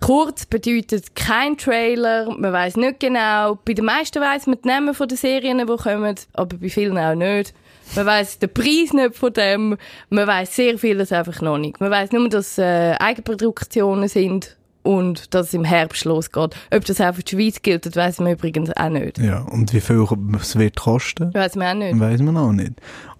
[0.00, 3.58] Kurz bedeutet kein Trailer, man weiß nicht genau.
[3.64, 6.98] Bei den meisten weiß man die Namen von den Serien, die kommen, aber bei vielen
[6.98, 7.54] auch nicht.
[7.94, 9.76] Man weiß den Preis nicht von dem.
[10.10, 11.80] Man weiß sehr vieles einfach noch nicht.
[11.80, 16.56] Man weiß nur, dass äh, Eigenproduktionen sind und dass es im Herbst losgeht.
[16.72, 19.18] Ob das auch für die Schweiz gilt, das weiß man übrigens auch nicht.
[19.18, 20.06] Ja, und wie viel
[20.40, 21.34] es wird kosten?
[21.34, 22.00] Weiß man auch nicht.
[22.00, 22.74] Weiß man auch nicht.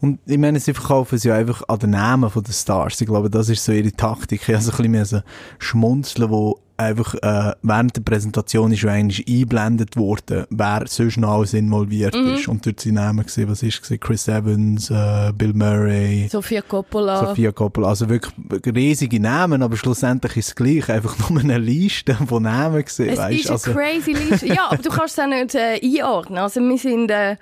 [0.06, 3.00] Und ich meine, sie verkaufen es ja einfach an den Namen den Stars.
[3.00, 4.42] Ich glaube, das ist so ihre Taktik.
[4.42, 5.22] Ich habe so ein bisschen
[5.58, 11.32] schmunzeln, wo einfach äh, während der Präsentation ist schon eigentlich eingeblendet worden, wer sonst noch
[11.32, 12.34] alles involviert Mhm.
[12.34, 12.46] ist.
[12.48, 13.98] Und dort sind Namen gesehen, was ist gesehen?
[13.98, 17.26] Chris Evans, äh, Bill Murray, Sophia Coppola.
[17.28, 17.88] Sophia Coppola.
[17.88, 18.32] Also wirklich
[18.76, 23.08] riesige Namen, aber schlussendlich ist es gleich einfach nur eine Liste von Namen gesehen.
[23.08, 23.40] Es weißt?
[23.40, 24.46] ist eine also, crazy Liste.
[24.46, 26.38] ja, aber du kannst es auch nicht äh, einordnen.
[26.38, 27.36] Also wir sind, äh,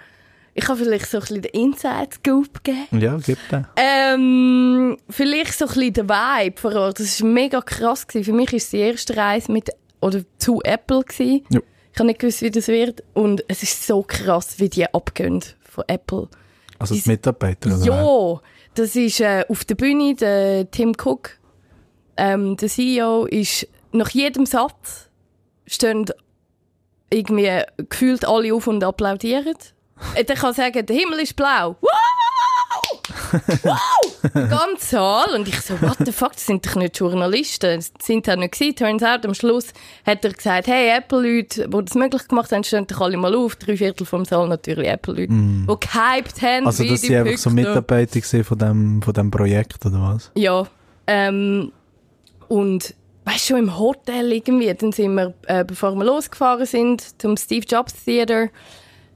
[0.55, 3.01] ich kann vielleicht so ein bisschen den Inside-Scoop geben.
[3.01, 3.63] ja, gibt es.
[3.77, 7.01] Ähm, vielleicht so ein bisschen der Vibe vor Ort.
[7.01, 8.07] Das war mega krass.
[8.07, 8.25] Gewesen.
[8.25, 11.03] Für mich war es die erste Reise mit, oder zu Apple.
[11.03, 11.45] Gewesen.
[11.51, 11.61] Ja.
[11.93, 13.03] Ich habe nicht gewusst, wie das wird.
[13.15, 16.29] Und es ist so krass, wie die abgehen von Apple.
[16.79, 17.75] Also die Diese- Mitarbeiter.
[17.77, 17.85] oder?
[17.85, 18.41] Ja,
[18.75, 21.39] das ist äh, auf der Bühne der Tim Cook.
[22.17, 25.09] Ähm, der CEO ist nach jedem Satz
[25.67, 26.05] stehen
[27.11, 29.55] irgendwie gefühlt alle auf und applaudieren.
[30.15, 31.77] Äh, Der kann sagen, der Himmel ist blau.
[31.81, 31.91] Wow!
[33.63, 34.21] Wow!
[34.25, 35.35] Die ganze Saal.
[35.35, 37.77] Und ich so, what the fuck, das sind doch nicht Journalisten.
[37.79, 38.77] Das sind auch nicht gewesen.
[38.77, 39.69] Turns out, am Schluss
[40.07, 43.57] hat er gesagt, hey, Apple-Leute, die das möglich gemacht haben, stehen doch alle mal auf.
[43.57, 46.67] Drei Viertel vom Saal natürlich Apple-Leute, die gehypt haben.
[46.67, 47.51] Also, dass sie einfach so.
[47.51, 50.31] Mitarbeiter gesehen von dem, von dem Projekt, oder was?
[50.35, 50.67] Ja.
[51.07, 51.73] Ähm,
[52.49, 57.37] und weißt schon im Hotel irgendwie, dann sind wir, äh, bevor wir losgefahren sind, zum
[57.37, 58.49] Steve Jobs Theater,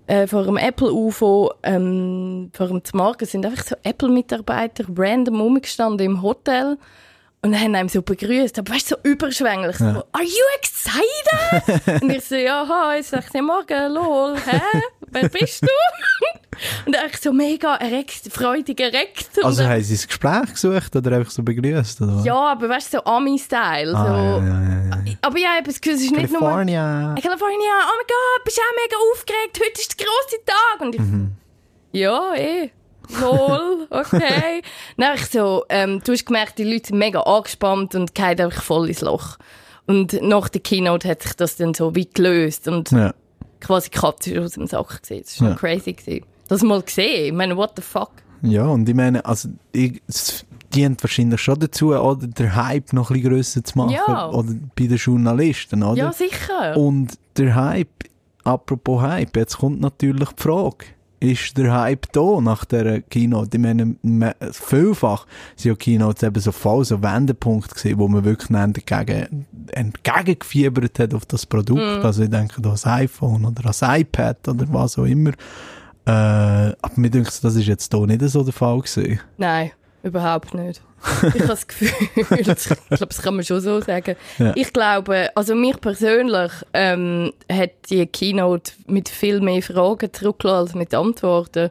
[0.09, 6.05] äh, vor dem Apple UFO, ähm, vor dem Morgen sind einfach so Apple-Mitarbeiter random rumgestanden
[6.07, 6.79] im Hotel.
[7.40, 9.77] Und haben einem so begrüßt, aber weißt du, so überschwänglich.
[9.77, 12.03] So, Are you excited?
[12.03, 14.61] und ich so, ja, hi, sag ich, morgen, lol, hä?
[15.12, 15.68] Wer bist du?
[16.87, 19.31] und dann ich so mega erregt, freudig erregt.
[19.38, 22.01] Und Also haben sie das Gespräch gesucht oder einfach so begrüßt?
[22.03, 23.94] Oder ja, aber weißt du, so Ami-Style.
[23.94, 24.47] Ah, so.
[24.47, 25.14] ja, ja, ja.
[25.23, 26.40] Aber ja, Gefühl, es ist nicht nur...
[26.40, 27.14] California.
[27.21, 30.81] California, oh mein Gott, bist du auch mega aufgeregt, heute ist der grosse Tag.
[30.81, 31.33] Und ich Mhm.
[31.92, 32.71] ja, eh.
[33.21, 34.62] Lol, okay.
[34.99, 38.62] Dann ich so, ähm, du hast gemerkt, die Leute sind mega angespannt und gehen einfach
[38.62, 39.38] voll ins Loch.
[39.87, 43.14] Und nach der Keynote hat sich das dann so wie gelöst und Ja.
[43.61, 45.23] quasi Katze aus dem Sack gesehen.
[45.25, 45.55] Das war schon Ja.
[45.55, 45.92] crazy.
[45.94, 46.27] Gewesen.
[46.48, 47.26] Das mal gesehen.
[47.26, 48.11] Ich meine, what the fuck?
[48.42, 53.11] ja, und ich meine, also, ich, es dient wahrscheinlich schon dazu, oder den Hype noch
[53.11, 53.92] ein bisschen grösser zu machen.
[53.92, 54.28] Ja.
[54.30, 55.96] Oder bei den Journalisten, oder?
[55.96, 56.76] Ja, sicher.
[56.76, 58.04] Und der Hype,
[58.44, 60.84] apropos Hype, jetzt kommt natürlich die Frage.
[61.20, 63.56] Ist der Hype da nach der Keynote?
[63.56, 68.24] Ich meine, me- vielfach sind ja Keynotes eben so voll so Wendepunkt gewesen, wo man
[68.24, 71.80] wirklich dann dagegen, entgegengefiebert hat auf das Produkt.
[72.04, 75.32] Also ich denke da ans iPhone oder ans iPad oder was auch immer.
[76.09, 76.11] Äh,
[76.81, 79.21] aber mir denkt, das ist jetzt hier nicht so der Fall gewesen.
[79.37, 80.81] Nein, überhaupt nicht.
[81.23, 84.16] Ich habe das Gefühl, ich glaube, das kann man schon so sagen.
[84.38, 84.53] Ja.
[84.57, 90.75] Ich glaube, also mich persönlich ähm, hat die Keynote mit viel mehr Fragen zurückgelassen als
[90.75, 91.71] mit Antworten.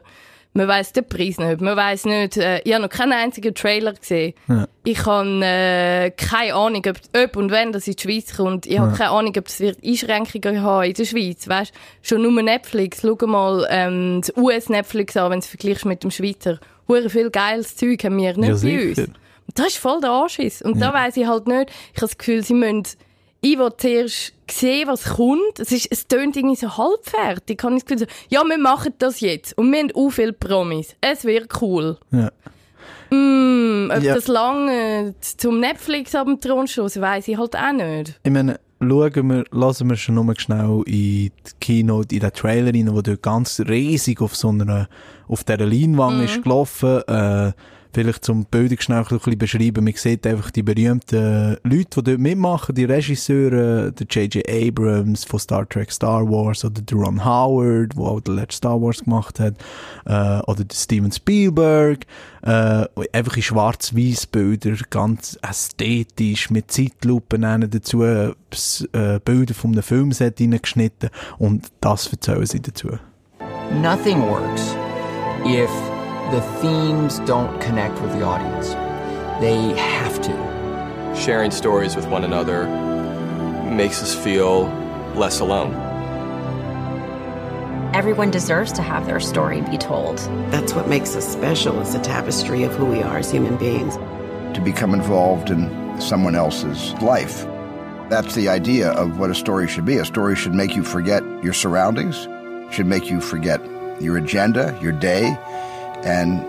[0.58, 3.92] Man weiß den Preis nicht, man weiß nicht, äh, ich habe noch keinen einzigen Trailer
[3.92, 4.34] gesehen.
[4.48, 4.66] Ja.
[4.82, 8.66] Ich habe äh, keine Ahnung, ob, ob und wenn das in die Schweiz kommt.
[8.66, 11.46] Ich habe keine Ahnung, ob es wird Einschränkungen haben in der Schweiz.
[11.46, 13.02] Weißt, schon nur Netflix.
[13.02, 16.58] Schau mal ähm, das US-Netflix an, wenn du es vergleichst mit dem Schweizer.
[16.88, 18.98] Hure viel geiles Zeug haben wir nicht Ja, bei uns.
[18.98, 19.14] Und
[19.54, 20.60] das ist voll der Anschiss.
[20.60, 22.82] Und da weiss ich halt nicht, ich habe das Gefühl, sie müssen,
[23.40, 25.58] ich will zuerst sehen, was kommt.
[25.60, 27.58] Es, ist, es tönt irgendwie so halbfertig.
[27.58, 29.56] Ich habe das Gefühl, ja, wir machen das jetzt.
[29.56, 30.96] Und wir haben auch viele Promis.
[31.00, 31.98] Es wäre cool.
[32.10, 32.30] Ja.
[33.10, 34.14] Mm, ob Ja.
[34.14, 38.18] das lange zum Netflix ab dem Thron stoßen, weiss ich halt auch nicht.
[38.22, 42.72] Ich meine, schauen wir, lassen wir schon nur schnell in die Keynote, in den Trailer
[42.74, 44.88] rein, wo dort ganz riesig auf so einer,
[45.26, 47.52] auf dieser Leinwand ist gelaufen, äh,
[47.92, 49.84] vielleicht zum Bilder schnell ein bisschen beschreiben.
[49.84, 54.48] Man sieht einfach die berühmten Leute, die dort mitmachen, die Regisseure, der J.J.
[54.48, 58.80] Abrams von Star Trek Star Wars oder der Ron Howard, der auch den letzten Star
[58.80, 59.54] Wars gemacht hat,
[60.06, 62.04] äh, oder der Steven Spielberg,
[62.42, 68.32] äh, einfach in schwarz-weiß Bilder, ganz ästhetisch, mit Zeitlupen dazu, äh,
[68.92, 72.88] äh, Bilder von einem Filmset reingeschnitten und das erzählen sie dazu.
[73.82, 74.74] Nothing works
[75.44, 75.70] if
[76.30, 78.68] the themes don't connect with the audience.
[79.40, 81.14] They have to.
[81.16, 82.66] sharing stories with one another
[83.70, 84.64] makes us feel
[85.16, 85.74] less alone.
[87.94, 90.18] Everyone deserves to have their story be told.
[90.50, 93.96] That's what makes us special is a tapestry of who we are as human beings.
[94.54, 97.44] to become involved in someone else's life.
[98.08, 99.98] That's the idea of what a story should be.
[99.98, 102.26] A story should make you forget your surroundings,
[102.72, 103.60] should make you forget
[104.00, 105.36] your agenda, your day,
[106.04, 106.40] and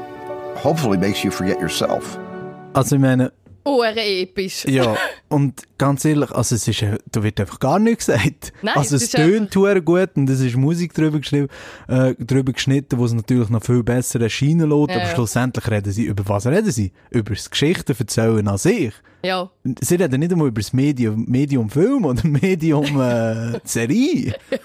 [0.57, 2.17] hopefully makes you forget yourself.
[2.73, 3.31] Also ich meine,
[3.65, 4.65] Oh, episch.
[4.65, 4.95] ja,
[5.29, 8.51] und ganz ehrlich, also es ist, äh, da wird einfach gar nichts gesagt.
[8.61, 11.47] Nein, also es tönt hure gut und es ist Musik drüber geschrieben,
[11.87, 15.15] äh, drüber geschnitten, wo es natürlich noch viel besser erscheinen lässt, Ja, aber ja.
[15.15, 16.91] schlussendlich reden sie, über was reden sie?
[17.11, 18.93] Über das Geschichten erzählen an sich.
[19.23, 19.49] Ja.
[19.81, 24.35] Sie reden nicht einmal über das Medium, Medium Film oder Medium äh, Serie.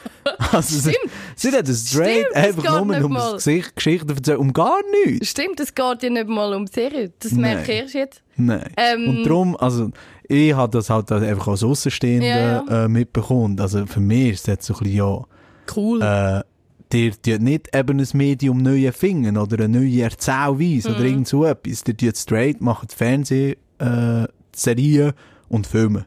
[0.53, 1.13] Also sie, Stimmt.
[1.37, 3.33] sie reden straight Stimmt, einfach nur um mal.
[3.33, 5.29] das Gesicht, Geschichten erzählen, um gar nichts.
[5.29, 7.13] Stimmt, es geht ja nicht mal um die Serie.
[7.19, 7.41] Das Nein.
[7.41, 8.23] merke ich jetzt.
[8.37, 8.65] Nein.
[8.77, 9.91] Ähm, und darum, also,
[10.29, 12.27] ich habe das halt einfach als Außenstehender
[12.69, 13.59] Ja, Äh, mitbekommen.
[13.61, 15.25] Also für mich ist es jetzt so ein bisschen, ja,
[15.77, 16.03] Cool.
[16.03, 16.43] äh,
[16.93, 20.95] dir tut nicht eben ein Medium neu erfinden oder eine neue Erzählweise Mhm.
[20.95, 21.85] oder irgend so etwas.
[21.85, 25.13] Dir tut straight, machen Fernsehen, äh, Serien
[25.49, 26.07] und Filme.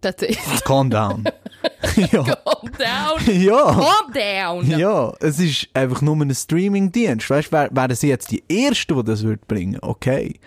[0.00, 0.38] Das ist.
[0.64, 1.24] Calm down.
[1.96, 2.22] ja.
[2.22, 3.36] Calm down.
[3.40, 3.64] Ja.
[3.74, 4.78] Calm down.
[4.78, 7.28] Ja, es ist einfach nur ein Streaming-Dienst.
[7.28, 10.40] Weißt du, wär, wären sie jetzt die Ersten, die das würd bringen, okay.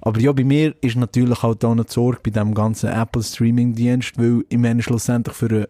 [0.00, 4.18] Aber ja, bei mir ist natürlich halt auch die Sorge bei dem ganzen Apple Streaming-Dienst,
[4.18, 5.66] weil ich meine, schlussendlich für einen,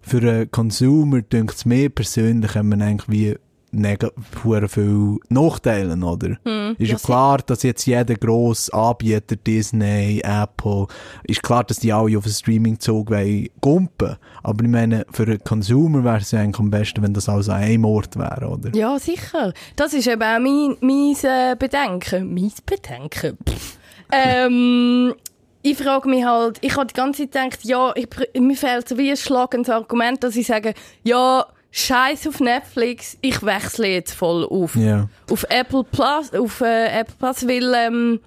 [0.00, 3.36] für einen Consumer, denkt es mir persönlich, haben wir eigentlich wie
[3.72, 4.12] neg-
[4.44, 6.36] hure viel Nachteile, oder?
[6.44, 10.86] Hm, ist ja klar, dass jetzt jeder grosse Anbieter, Disney, Apple,
[11.24, 13.12] ist klar, dass die alle auf den Streaming-Zug
[13.60, 14.16] gumpen.
[14.42, 17.48] Aber ich meine, für einen Consumer wäre es ja eigentlich am besten, wenn das alles
[17.48, 18.70] an einem Ort wäre, oder?
[18.74, 19.52] Ja, sicher.
[19.76, 22.34] Das ist eben auch mein, mein äh, Bedenken.
[22.34, 23.38] Mein Bedenken?
[24.12, 25.14] Ähm,
[25.62, 28.08] ich frage mich halt, ich habe die ganze Zeit gedacht, ja, ich,
[28.40, 33.42] mir fehlt so wie ein schlagendes Argument, dass ich sage, ja, Scheiß auf Netflix, ich
[33.44, 35.08] wechsle jetzt voll auf, Ja.
[35.30, 38.20] auf Apple Plus, auf äh, Apple Plus, weil ähm,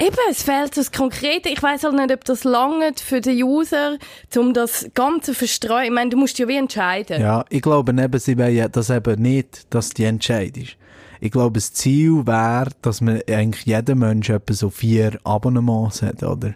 [0.00, 1.48] Eben, es fehlt das Konkrete.
[1.48, 3.98] Ich weiß halt nicht, ob das lange für den User,
[4.36, 5.84] um das Ganze zu verstreuen.
[5.84, 7.20] Ich meine, du musst ja wie entscheiden.
[7.20, 10.76] Ja, ich glaube eben, sie wollen das eben nicht, dass die Entscheid ist.
[11.20, 16.24] Ich glaube, das Ziel wäre, dass man eigentlich jeder Mensch etwa so vier Abonnements hat,
[16.24, 16.54] oder?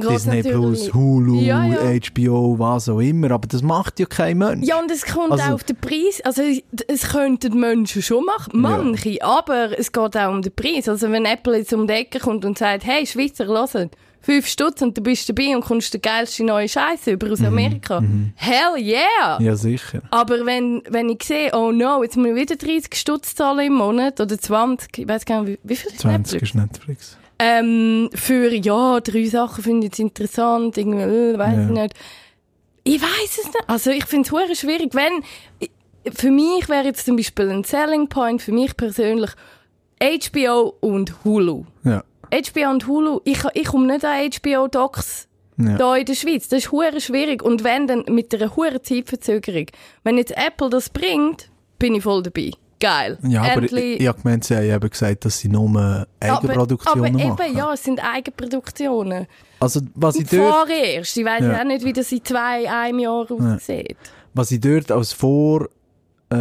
[0.00, 1.78] Disney Plus, Hulu, Ja, ja.
[2.00, 3.30] HBO, was auch immer.
[3.30, 4.66] Aber das macht ja kein Mensch.
[4.66, 6.20] Ja, und es kommt Also- auch auf den Preis.
[6.24, 6.42] Also,
[6.88, 10.88] es könnten Menschen schon machen, manche, aber es geht auch um den Preis.
[10.88, 13.90] Also, wenn Apple jetzt um die Ecke kommt und sagt, hey, Schweizer, hört,
[14.24, 18.00] fünf Stutz und du bist dabei und kommst den geilsten neuen Scheiß über aus Amerika.
[18.36, 19.38] Hell yeah!
[19.40, 20.00] Mhm, Ja, sicher.
[20.12, 23.72] Aber wenn, wenn ich sehe, oh no, jetzt muss ich wieder 30 Stutz zahlen im
[23.74, 26.48] Monat oder 20, ich weiß gar nicht, wie, wie viel ist 20 Netflix?
[26.50, 27.18] ist Netflix.
[27.38, 31.64] Ähm, für, ja, drei Sachen finde ich jetzt interessant, irgendwie, äh, weiß Ja.
[31.64, 31.94] ich nicht.
[32.84, 33.64] Ich weiß es nicht.
[33.68, 34.94] Also, ich finde es schwierig.
[34.94, 35.22] Wenn,
[36.12, 39.30] für mich wäre jetzt zum Beispiel ein Selling Point, für mich persönlich,
[40.00, 41.64] HBO und Hulu.
[41.84, 42.02] Ja.
[42.32, 45.76] HBO und Hulu, ich, ich komme nicht an HBO-Docs Ja.
[45.76, 46.48] da in der Schweiz.
[46.48, 47.42] Das ist hure schwierig.
[47.42, 49.66] Und wenn dann mit einer hure Zeitverzögerung.
[50.02, 52.50] Wenn jetzt Apple das bringt, bin ich voll dabei.
[52.82, 53.16] Geil.
[53.22, 57.14] Ja, aber ich, Endlich- ich habe gemeint, sie haben eben gesagt, dass sie nur Eigenproduktionen
[57.14, 57.46] aber, aber machen.
[57.48, 59.26] eben, ja, es sind Eigenproduktionen.
[59.60, 60.52] Also, was ich dort...
[60.52, 61.16] Vorerst.
[61.16, 61.60] Ich weiss Ja.
[61.60, 63.96] auch nicht, wie das in zwei, einem Jahr aussieht.
[64.34, 65.68] was ich dort als Vor-
[66.30, 66.34] äh,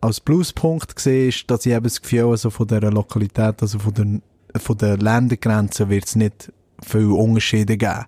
[0.00, 3.94] als Pluspunkt sehe, ist, dass ich eben das Gefühl also von dieser Lokalität, also von
[3.94, 6.52] der, von der Ländergrenze wird es nicht
[6.84, 8.04] viele Unterschiede geben.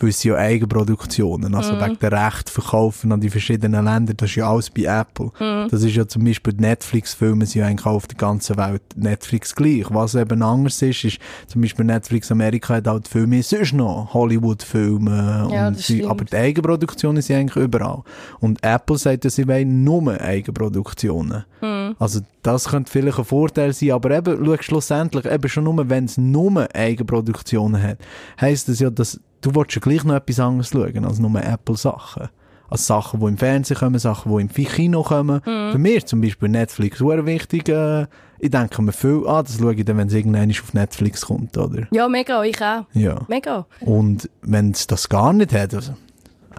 [0.00, 1.80] Weil es ja Eigenproduktionen, also Mhm.
[1.80, 5.30] wegen der Recht verkaufen an die verschiedenen Länder, das ist ja alles bei Apple.
[5.40, 5.68] Mhm.
[5.70, 8.82] Das ist ja zum Beispiel die Netflix-Filme sind ja eigentlich auch auf der ganzen Welt
[8.96, 9.86] Netflix gleich.
[9.90, 14.14] Was eben anders ist, ist zum Beispiel Netflix Amerika hat halt viel mehr sonst noch
[14.14, 18.02] Hollywood-Filme Ja, sie, aber die Eigenproduktionen sind eigentlich überall.
[18.40, 21.44] Und Apple sagt, dass sie wollen nur Eigenproduktionen.
[21.88, 21.96] Mhm.
[21.98, 26.04] Also das könnte vielleicht ein Vorteil sein, aber eben, schau, schlussendlich, eben schon nur, wenn
[26.04, 27.98] es nur Eigenproduktionen hat,
[28.40, 32.28] heisst das ja, dass du willst ja gleich noch etwas anderes schauen als nur Apple-Sachen.
[32.70, 35.40] Als Sachen, die im Fernsehen kommen, Sachen, die im Kino kommen.
[35.46, 35.72] Mhm.
[35.72, 37.66] Für mich zum Beispiel Netflix sehr wichtig.
[37.68, 38.06] Äh,
[38.40, 41.56] ich denke mir viel, ah, das schaue ich dann, wenn es irgendwann auf Netflix kommt,
[41.56, 41.86] oder?
[41.90, 42.84] Ja, mega, ich auch.
[42.92, 43.20] Ja.
[43.26, 43.64] Mega.
[43.80, 45.92] Und wenn es das gar nicht hat, also,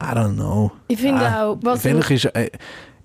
[0.02, 0.72] I don't know.
[0.88, 2.50] Ich finde Äh, auch, was Vielleicht ist, äh,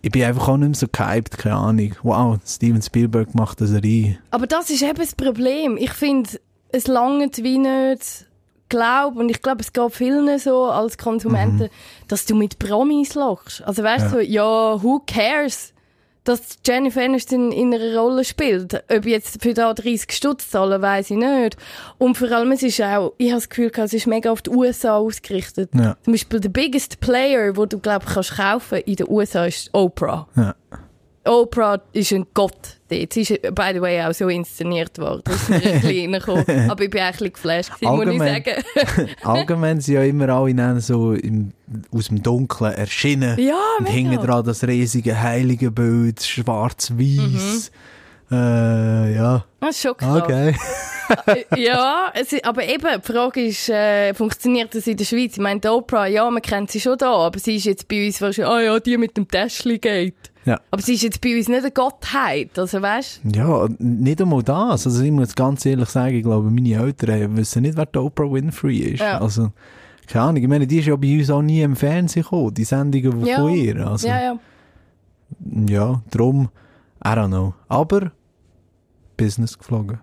[0.05, 1.95] ich bin einfach auch nicht mehr so gehypt, keine Ahnung.
[2.03, 4.19] Wow, Steven Spielberg macht eine Serie.
[4.31, 5.77] Aber das ist eben das Problem.
[5.79, 6.29] Ich finde,
[6.73, 8.27] es langt wie nicht
[8.69, 11.69] glaube und ich glaube, es geht vielen so als Konsumenten,
[12.09, 13.63] dass du mit Promis lochst.
[13.65, 14.25] Also weißt du, Ja.
[14.25, 15.74] so, ja, who cares?
[16.25, 18.83] Dass Jennifer Aniston in einer Rolle spielt.
[18.91, 21.57] Ob jetzt für da 30 Stutz zahlen, weiß ich nicht.
[21.99, 24.41] Und vor allem, es ist auch, ich habe das Gefühl, gehabt, es ist mega auf
[24.41, 25.71] die USA ausgerichtet.
[25.75, 25.97] Ja.
[26.03, 29.69] Zum Beispiel der biggest player, wo du, glaube ich, kannst kaufen in den USA ist
[29.73, 30.27] Oprah.
[30.35, 30.55] Ja.
[31.25, 33.13] Oprah ist ein Gott dort.
[33.13, 35.23] Sie ist, by the way, auch so inszeniert worden.
[35.25, 36.15] Das ist mir ein.
[36.71, 39.09] Aber ich bin auch ein bisschen geflasht gewesen, muss ich Allgemein- sagen.
[39.23, 41.53] Allgemein sind ja immer alle so im,
[41.91, 43.39] aus dem Dunkeln erschienen.
[43.39, 43.95] Ja, Und mega.
[44.11, 47.71] hinten dran das riesige heilige Bild, schwarz-weiß.
[48.35, 49.45] Äh, ja.
[49.61, 50.23] Das ist schon krass.
[50.23, 50.55] Okay.
[51.57, 55.35] ja, es ist, aber eben, die Frage ist, äh, funktioniert das in der Schweiz?
[55.35, 58.07] Ich meine, die Oprah, ja, man kennt sie schon da, aber sie ist jetzt bei
[58.07, 60.15] uns wahrscheinlich, ah ja, die mit dem Täschchen geht.
[60.45, 60.61] Ja.
[60.71, 64.87] Aber sie ist jetzt bei uns nicht eine Gottheit, also weißt Ja, nicht einmal das.
[64.87, 68.31] Also ich muss ganz ehrlich sagen, ich glaube, meine Eltern wissen nicht, wer die Oprah
[68.31, 69.01] Winfrey ist.
[69.01, 69.21] Ja.
[69.21, 69.53] Also,
[70.07, 72.65] keine Ahnung, ich meine, die ist ja bei uns auch nie im Fernsehen gekommen, die
[72.65, 73.37] Sendungen ja.
[73.37, 73.87] von ihr.
[73.87, 74.39] Also, Ja, ja.
[75.67, 76.51] ja, darum,
[77.03, 77.55] I don't know.
[77.69, 78.13] Aber,
[79.17, 80.01] Business geflogen.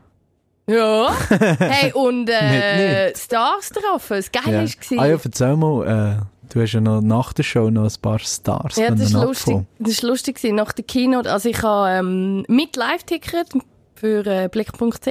[0.68, 1.14] Ja.
[1.60, 4.98] Hey, und äh, Nicht, Stars getroffen, das Geile Ja.
[4.98, 5.04] war.
[5.04, 5.88] Ah ja, erzähl mal,
[6.22, 9.28] äh, du hast ja noch nach der Show noch ein paar Stars Ja, das können
[9.28, 9.58] lustig.
[9.80, 10.56] Das ist lustig gewesen.
[10.56, 13.48] Nach der Keynote, also ich habe ähm, mit Live-Ticket
[13.96, 15.08] für äh, blick.ch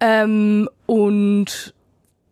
[0.00, 1.74] ähm, und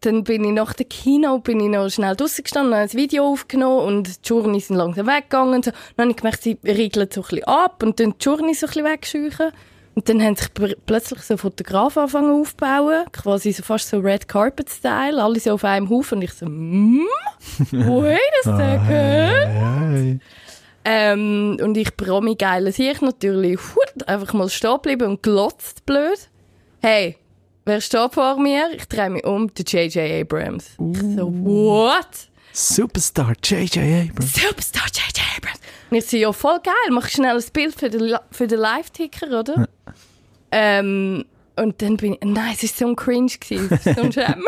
[0.02, 3.26] dann bin ich nach der Keynote bin ich noch schnell draussen gestanden, habe ein Video
[3.26, 5.54] aufgenommen und die Journeys sind langsam weggegangen.
[5.56, 5.70] und So.
[5.96, 8.66] Dann habe ich gemerkt, sie regeln so ein bisschen ab und dann die Journeys so
[8.66, 9.52] ein bisschen wegscheuchen.
[10.00, 14.26] Und dann haben sich pl- plötzlich so Fotografen angefangen aufzubauen, quasi so fast so Red
[14.28, 17.04] Carpet-Style, alle so auf einem Haufen und ich so, mm,
[17.70, 18.88] wait a second.
[18.88, 20.18] Hey.
[20.86, 26.30] Ähm, und ich Promi geiles ich natürlich hut, einfach mal stehen geblieben und glotzt blöd.
[26.80, 27.18] Hey,
[27.66, 28.70] wer steht vor mir?
[28.74, 30.22] Ich drehe mich um, der J.J.
[30.22, 30.70] Abrams.
[30.94, 32.09] Ich so, what?
[32.55, 33.76] Superstar J.J.
[34.09, 34.32] Abrams.
[34.32, 35.20] Superstar J.J.
[35.36, 35.59] Abrams.
[35.91, 39.41] Und ich so, ja, voll geil, mach schnell ein Bild für den, für den Live-Ticker,
[39.41, 39.68] oder?
[40.53, 41.24] Ähm,
[41.57, 44.12] und dann bin ich, nein, es war so ein Cringe, gewesen, es war so ein
[44.12, 44.45] Schämmer.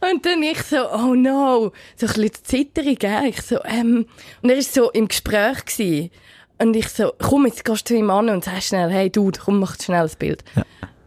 [0.10, 3.26] und dann ich so, oh no, so ein bisschen zitterig, gell?
[3.26, 4.06] Ich so, ähm,
[4.42, 6.10] und er war so im Gespräch gewesen.
[6.58, 9.32] Und ich so, komm, jetzt gehst du zu ihm an und sagst schnell, hey, du,
[9.32, 10.44] komm, mach schnell ein Bild.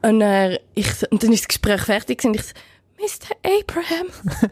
[0.02, 2.54] Und, er, ich, so- und dann ist das Gespräch fertig und ich so,
[3.00, 3.36] Mr.
[3.44, 4.08] Abraham.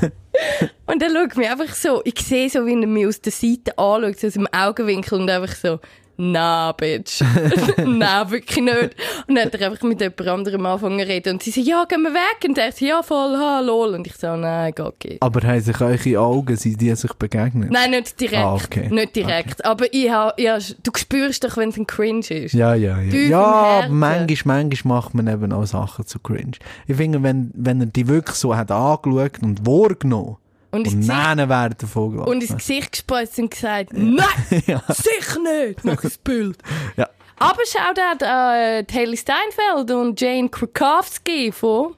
[0.86, 3.78] und er schaut mich einfach so, ich sehe so, wie er mich aus der Seite
[3.78, 5.80] anschaut, so aus dem Augenwinkel und einfach so,
[6.16, 7.22] na, Bitch.
[7.78, 8.96] Nein, wirklich nicht.
[9.26, 11.32] Und dann hat er einfach mit jemand anderem angefangen zu reden.
[11.34, 12.48] Und sie so, ja, gehen wir weg.
[12.48, 13.94] Und er so, ja, voll, ha, lol.
[13.94, 15.22] Und ich so, nein, geht geht.
[15.22, 17.70] Aber haben sich eure Augen, sind die sich begegnet?
[17.70, 18.42] Nein, nicht direkt.
[18.42, 18.88] Ah, okay.
[18.90, 19.64] Nicht direkt.
[19.64, 22.54] Aber ich ha, ja, du spürst doch, wenn es ein Cringe ist.
[22.54, 23.10] Ja, ja, ja.
[23.10, 26.58] Tief Ja, manchmal, manchmal macht man eben auch Sachen zu cringe.
[26.86, 30.36] Ich finde, wenn, wenn er die wirklich so hat angeschaut und wahrgenommen
[30.74, 32.30] Und ins dann werden davon gelassen.
[32.30, 36.58] Und ins Gesicht gespritzt und gesagt, nein, sicher nicht, mach das Bild.
[36.96, 37.08] Ja.
[37.38, 41.94] Aber schaut auch an äh, Haley Steinfeld und Jane Krakowski von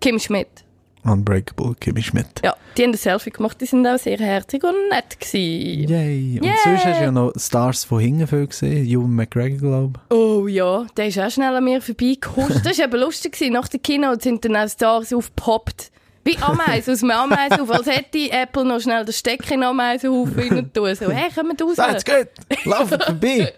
[0.00, 0.64] Kim Schmidt.
[1.04, 2.42] Unbreakable, Kimi Schmidt.
[2.44, 5.88] Ja, die haben ein Selfie gemacht, die sind auch sehr herzig und nett gewesen.
[5.88, 6.40] Yay.
[6.40, 6.54] Und Yay.
[6.64, 8.84] sonst hast du ja noch Stars von hinten viel gesehen.
[8.86, 12.64] Ewan McGregor, glaube Oh ja, der ist auch schnell an mir vorbeigehuscht.
[12.64, 13.32] Das war eben lustig.
[13.32, 13.52] Gewesen.
[13.52, 15.92] Nach dem Kino sind dann auch Stars aufgepoppt.
[16.26, 17.70] Wie Ameisen aus dem Ameisenhof.
[17.70, 20.94] Als hätte Apple noch schnell den Stecker in den Ameisenhof rein tun.
[20.94, 21.78] So, hey, kommt raus.
[21.78, 21.92] ich.
[21.92, 22.28] Jetzt geht!
[22.66, 23.52] Laufen vorbei!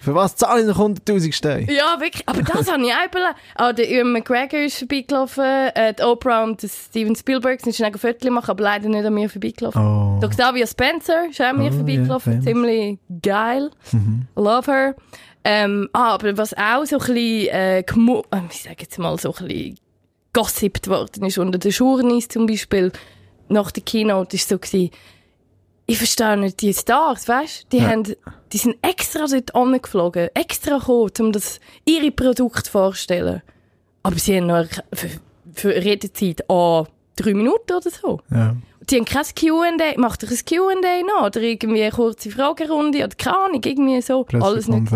[0.00, 1.72] Für was zahle ich noch 100'000 Steine?
[1.72, 2.22] Ja, wirklich.
[2.26, 3.34] Aber das habe ich auch überlegt.
[3.56, 5.44] Ah, der Ewan McGregor ist vorbeigelaufen.
[5.44, 9.04] Äh, die Oprah und der Steven Spielberg sind schnell ein Foto machen, aber leider nicht
[9.04, 9.80] an mir vorbeigelaufen.
[9.82, 10.18] Oh.
[10.20, 12.32] Der Octavia Spencer ist auch an mir Oh, vorbeigelaufen.
[12.34, 12.44] famous.
[12.44, 13.70] Ziemlich geil.
[13.92, 14.26] Mhm.
[14.36, 14.94] Love her.
[15.46, 17.84] Ähm, ah, aber was auch so ein bisschen, äh, äh,
[18.50, 19.78] ich sage jetzt mal so ein bisschen
[20.34, 22.92] gossipt worden ist unter den Journeys zum Beispiel
[23.48, 24.90] nach der Keynote ist so gewesen,
[25.86, 27.70] ich verstehe nicht die Stars, weißt?
[27.72, 27.88] Die Ja.
[27.90, 28.04] haben,
[28.52, 33.42] die sind extra dort angeflogen, extra gekommen, um das, ihre Produkte vorzustellen.
[34.02, 35.08] Aber sie haben noch für,
[35.52, 38.20] für Redezeit an drei Minuten oder so.
[38.30, 38.56] Ja.
[38.90, 43.14] Die haben kein Q&A, macht doch ein Q&A noch, oder irgendwie eine kurze Fragerunde, oder
[43.16, 44.26] keine Ahnung, irgendwie so.
[44.32, 44.90] Alles nicht.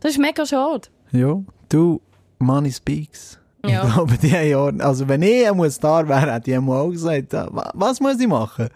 [0.00, 0.88] Das ist mega schade.
[1.12, 1.40] Ja.
[1.68, 2.00] Du,
[2.38, 3.38] Money speaks.
[3.66, 3.84] Ja.
[3.86, 7.32] Ich glaube, die haben ja, also wenn ich ein Star wäre, hätte ich auch gesagt,
[7.32, 8.68] ja, wa- was muss ich machen?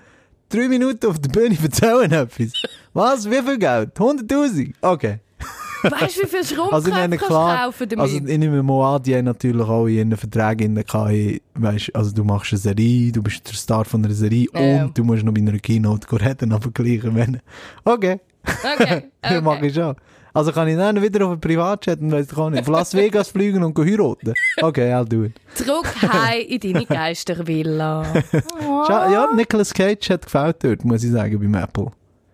[0.48, 2.52] Drei Minuten auf der Bühne erzählen etwas.
[2.92, 3.30] Was?
[3.30, 3.94] Wie viel Geld?
[3.96, 4.74] 100'000?
[4.82, 5.20] Okay.
[5.82, 8.02] Weißt du, wie viel Also Schrumpfköpfe meine, kannst klar, kaufen damit?
[8.04, 10.74] also nehme mal an, die haben natürlich auch in ihren Verträgen in
[11.54, 14.84] weißt, also du machst eine Serie, du bist der Star von einer Serie Ja, ja.
[14.84, 17.40] und du musst noch bei einer Keynote reden, aber gleich, wenn,
[17.84, 18.20] okay.
[18.74, 19.94] Okay, Das mache ich schon.
[20.34, 22.94] Also kann ich dann wieder auf einen Privatjet und weiss ich auch nicht, auf Las
[22.94, 24.32] Vegas fliegen und heiraten.
[24.62, 25.32] Okay, I'll do it.
[25.54, 28.02] Zurück heim in deine Geistervilla.
[28.88, 31.90] Ja, Nicolas Cage hat gefällt dort, muss ich sagen, beim Apple.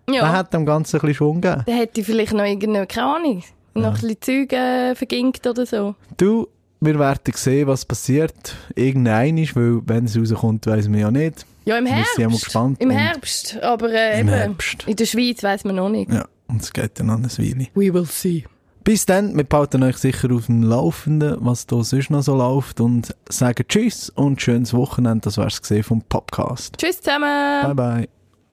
[0.09, 1.63] Der Ja, hat dem Ganzen ein bisschen Schwung gegeben.
[1.67, 3.43] dann hätte ich vielleicht noch irgendeine, keine Ahnung,
[3.75, 5.95] noch ein bisschen Zeug äh, verginkt oder so.
[6.17, 6.47] Du,
[6.81, 8.57] wir werden sehen, was passiert.
[8.75, 11.45] Irgendein ist, weil wenn es rauskommt, weiss man ja nicht.
[11.65, 12.15] Ja, im Wir Herbst.
[12.15, 12.81] sind ja mal gespannt.
[12.81, 14.85] Im Herbst, aber äh, Im eben, Herbst.
[14.87, 16.11] in der Schweiz weiß man noch nicht.
[16.11, 17.69] Ja, und es geht dann an eine Weile.
[17.75, 18.45] We will see.
[18.85, 22.81] Bis dann, wir behalten euch sicher auf dem Laufenden, was da sonst noch so läuft
[22.81, 25.25] und sagen Tschüss und schönes Wochenende.
[25.25, 26.77] Das wär's gesehen vom Podcast.
[26.79, 27.63] Tschüss zusammen.
[27.63, 28.09] Bye bye.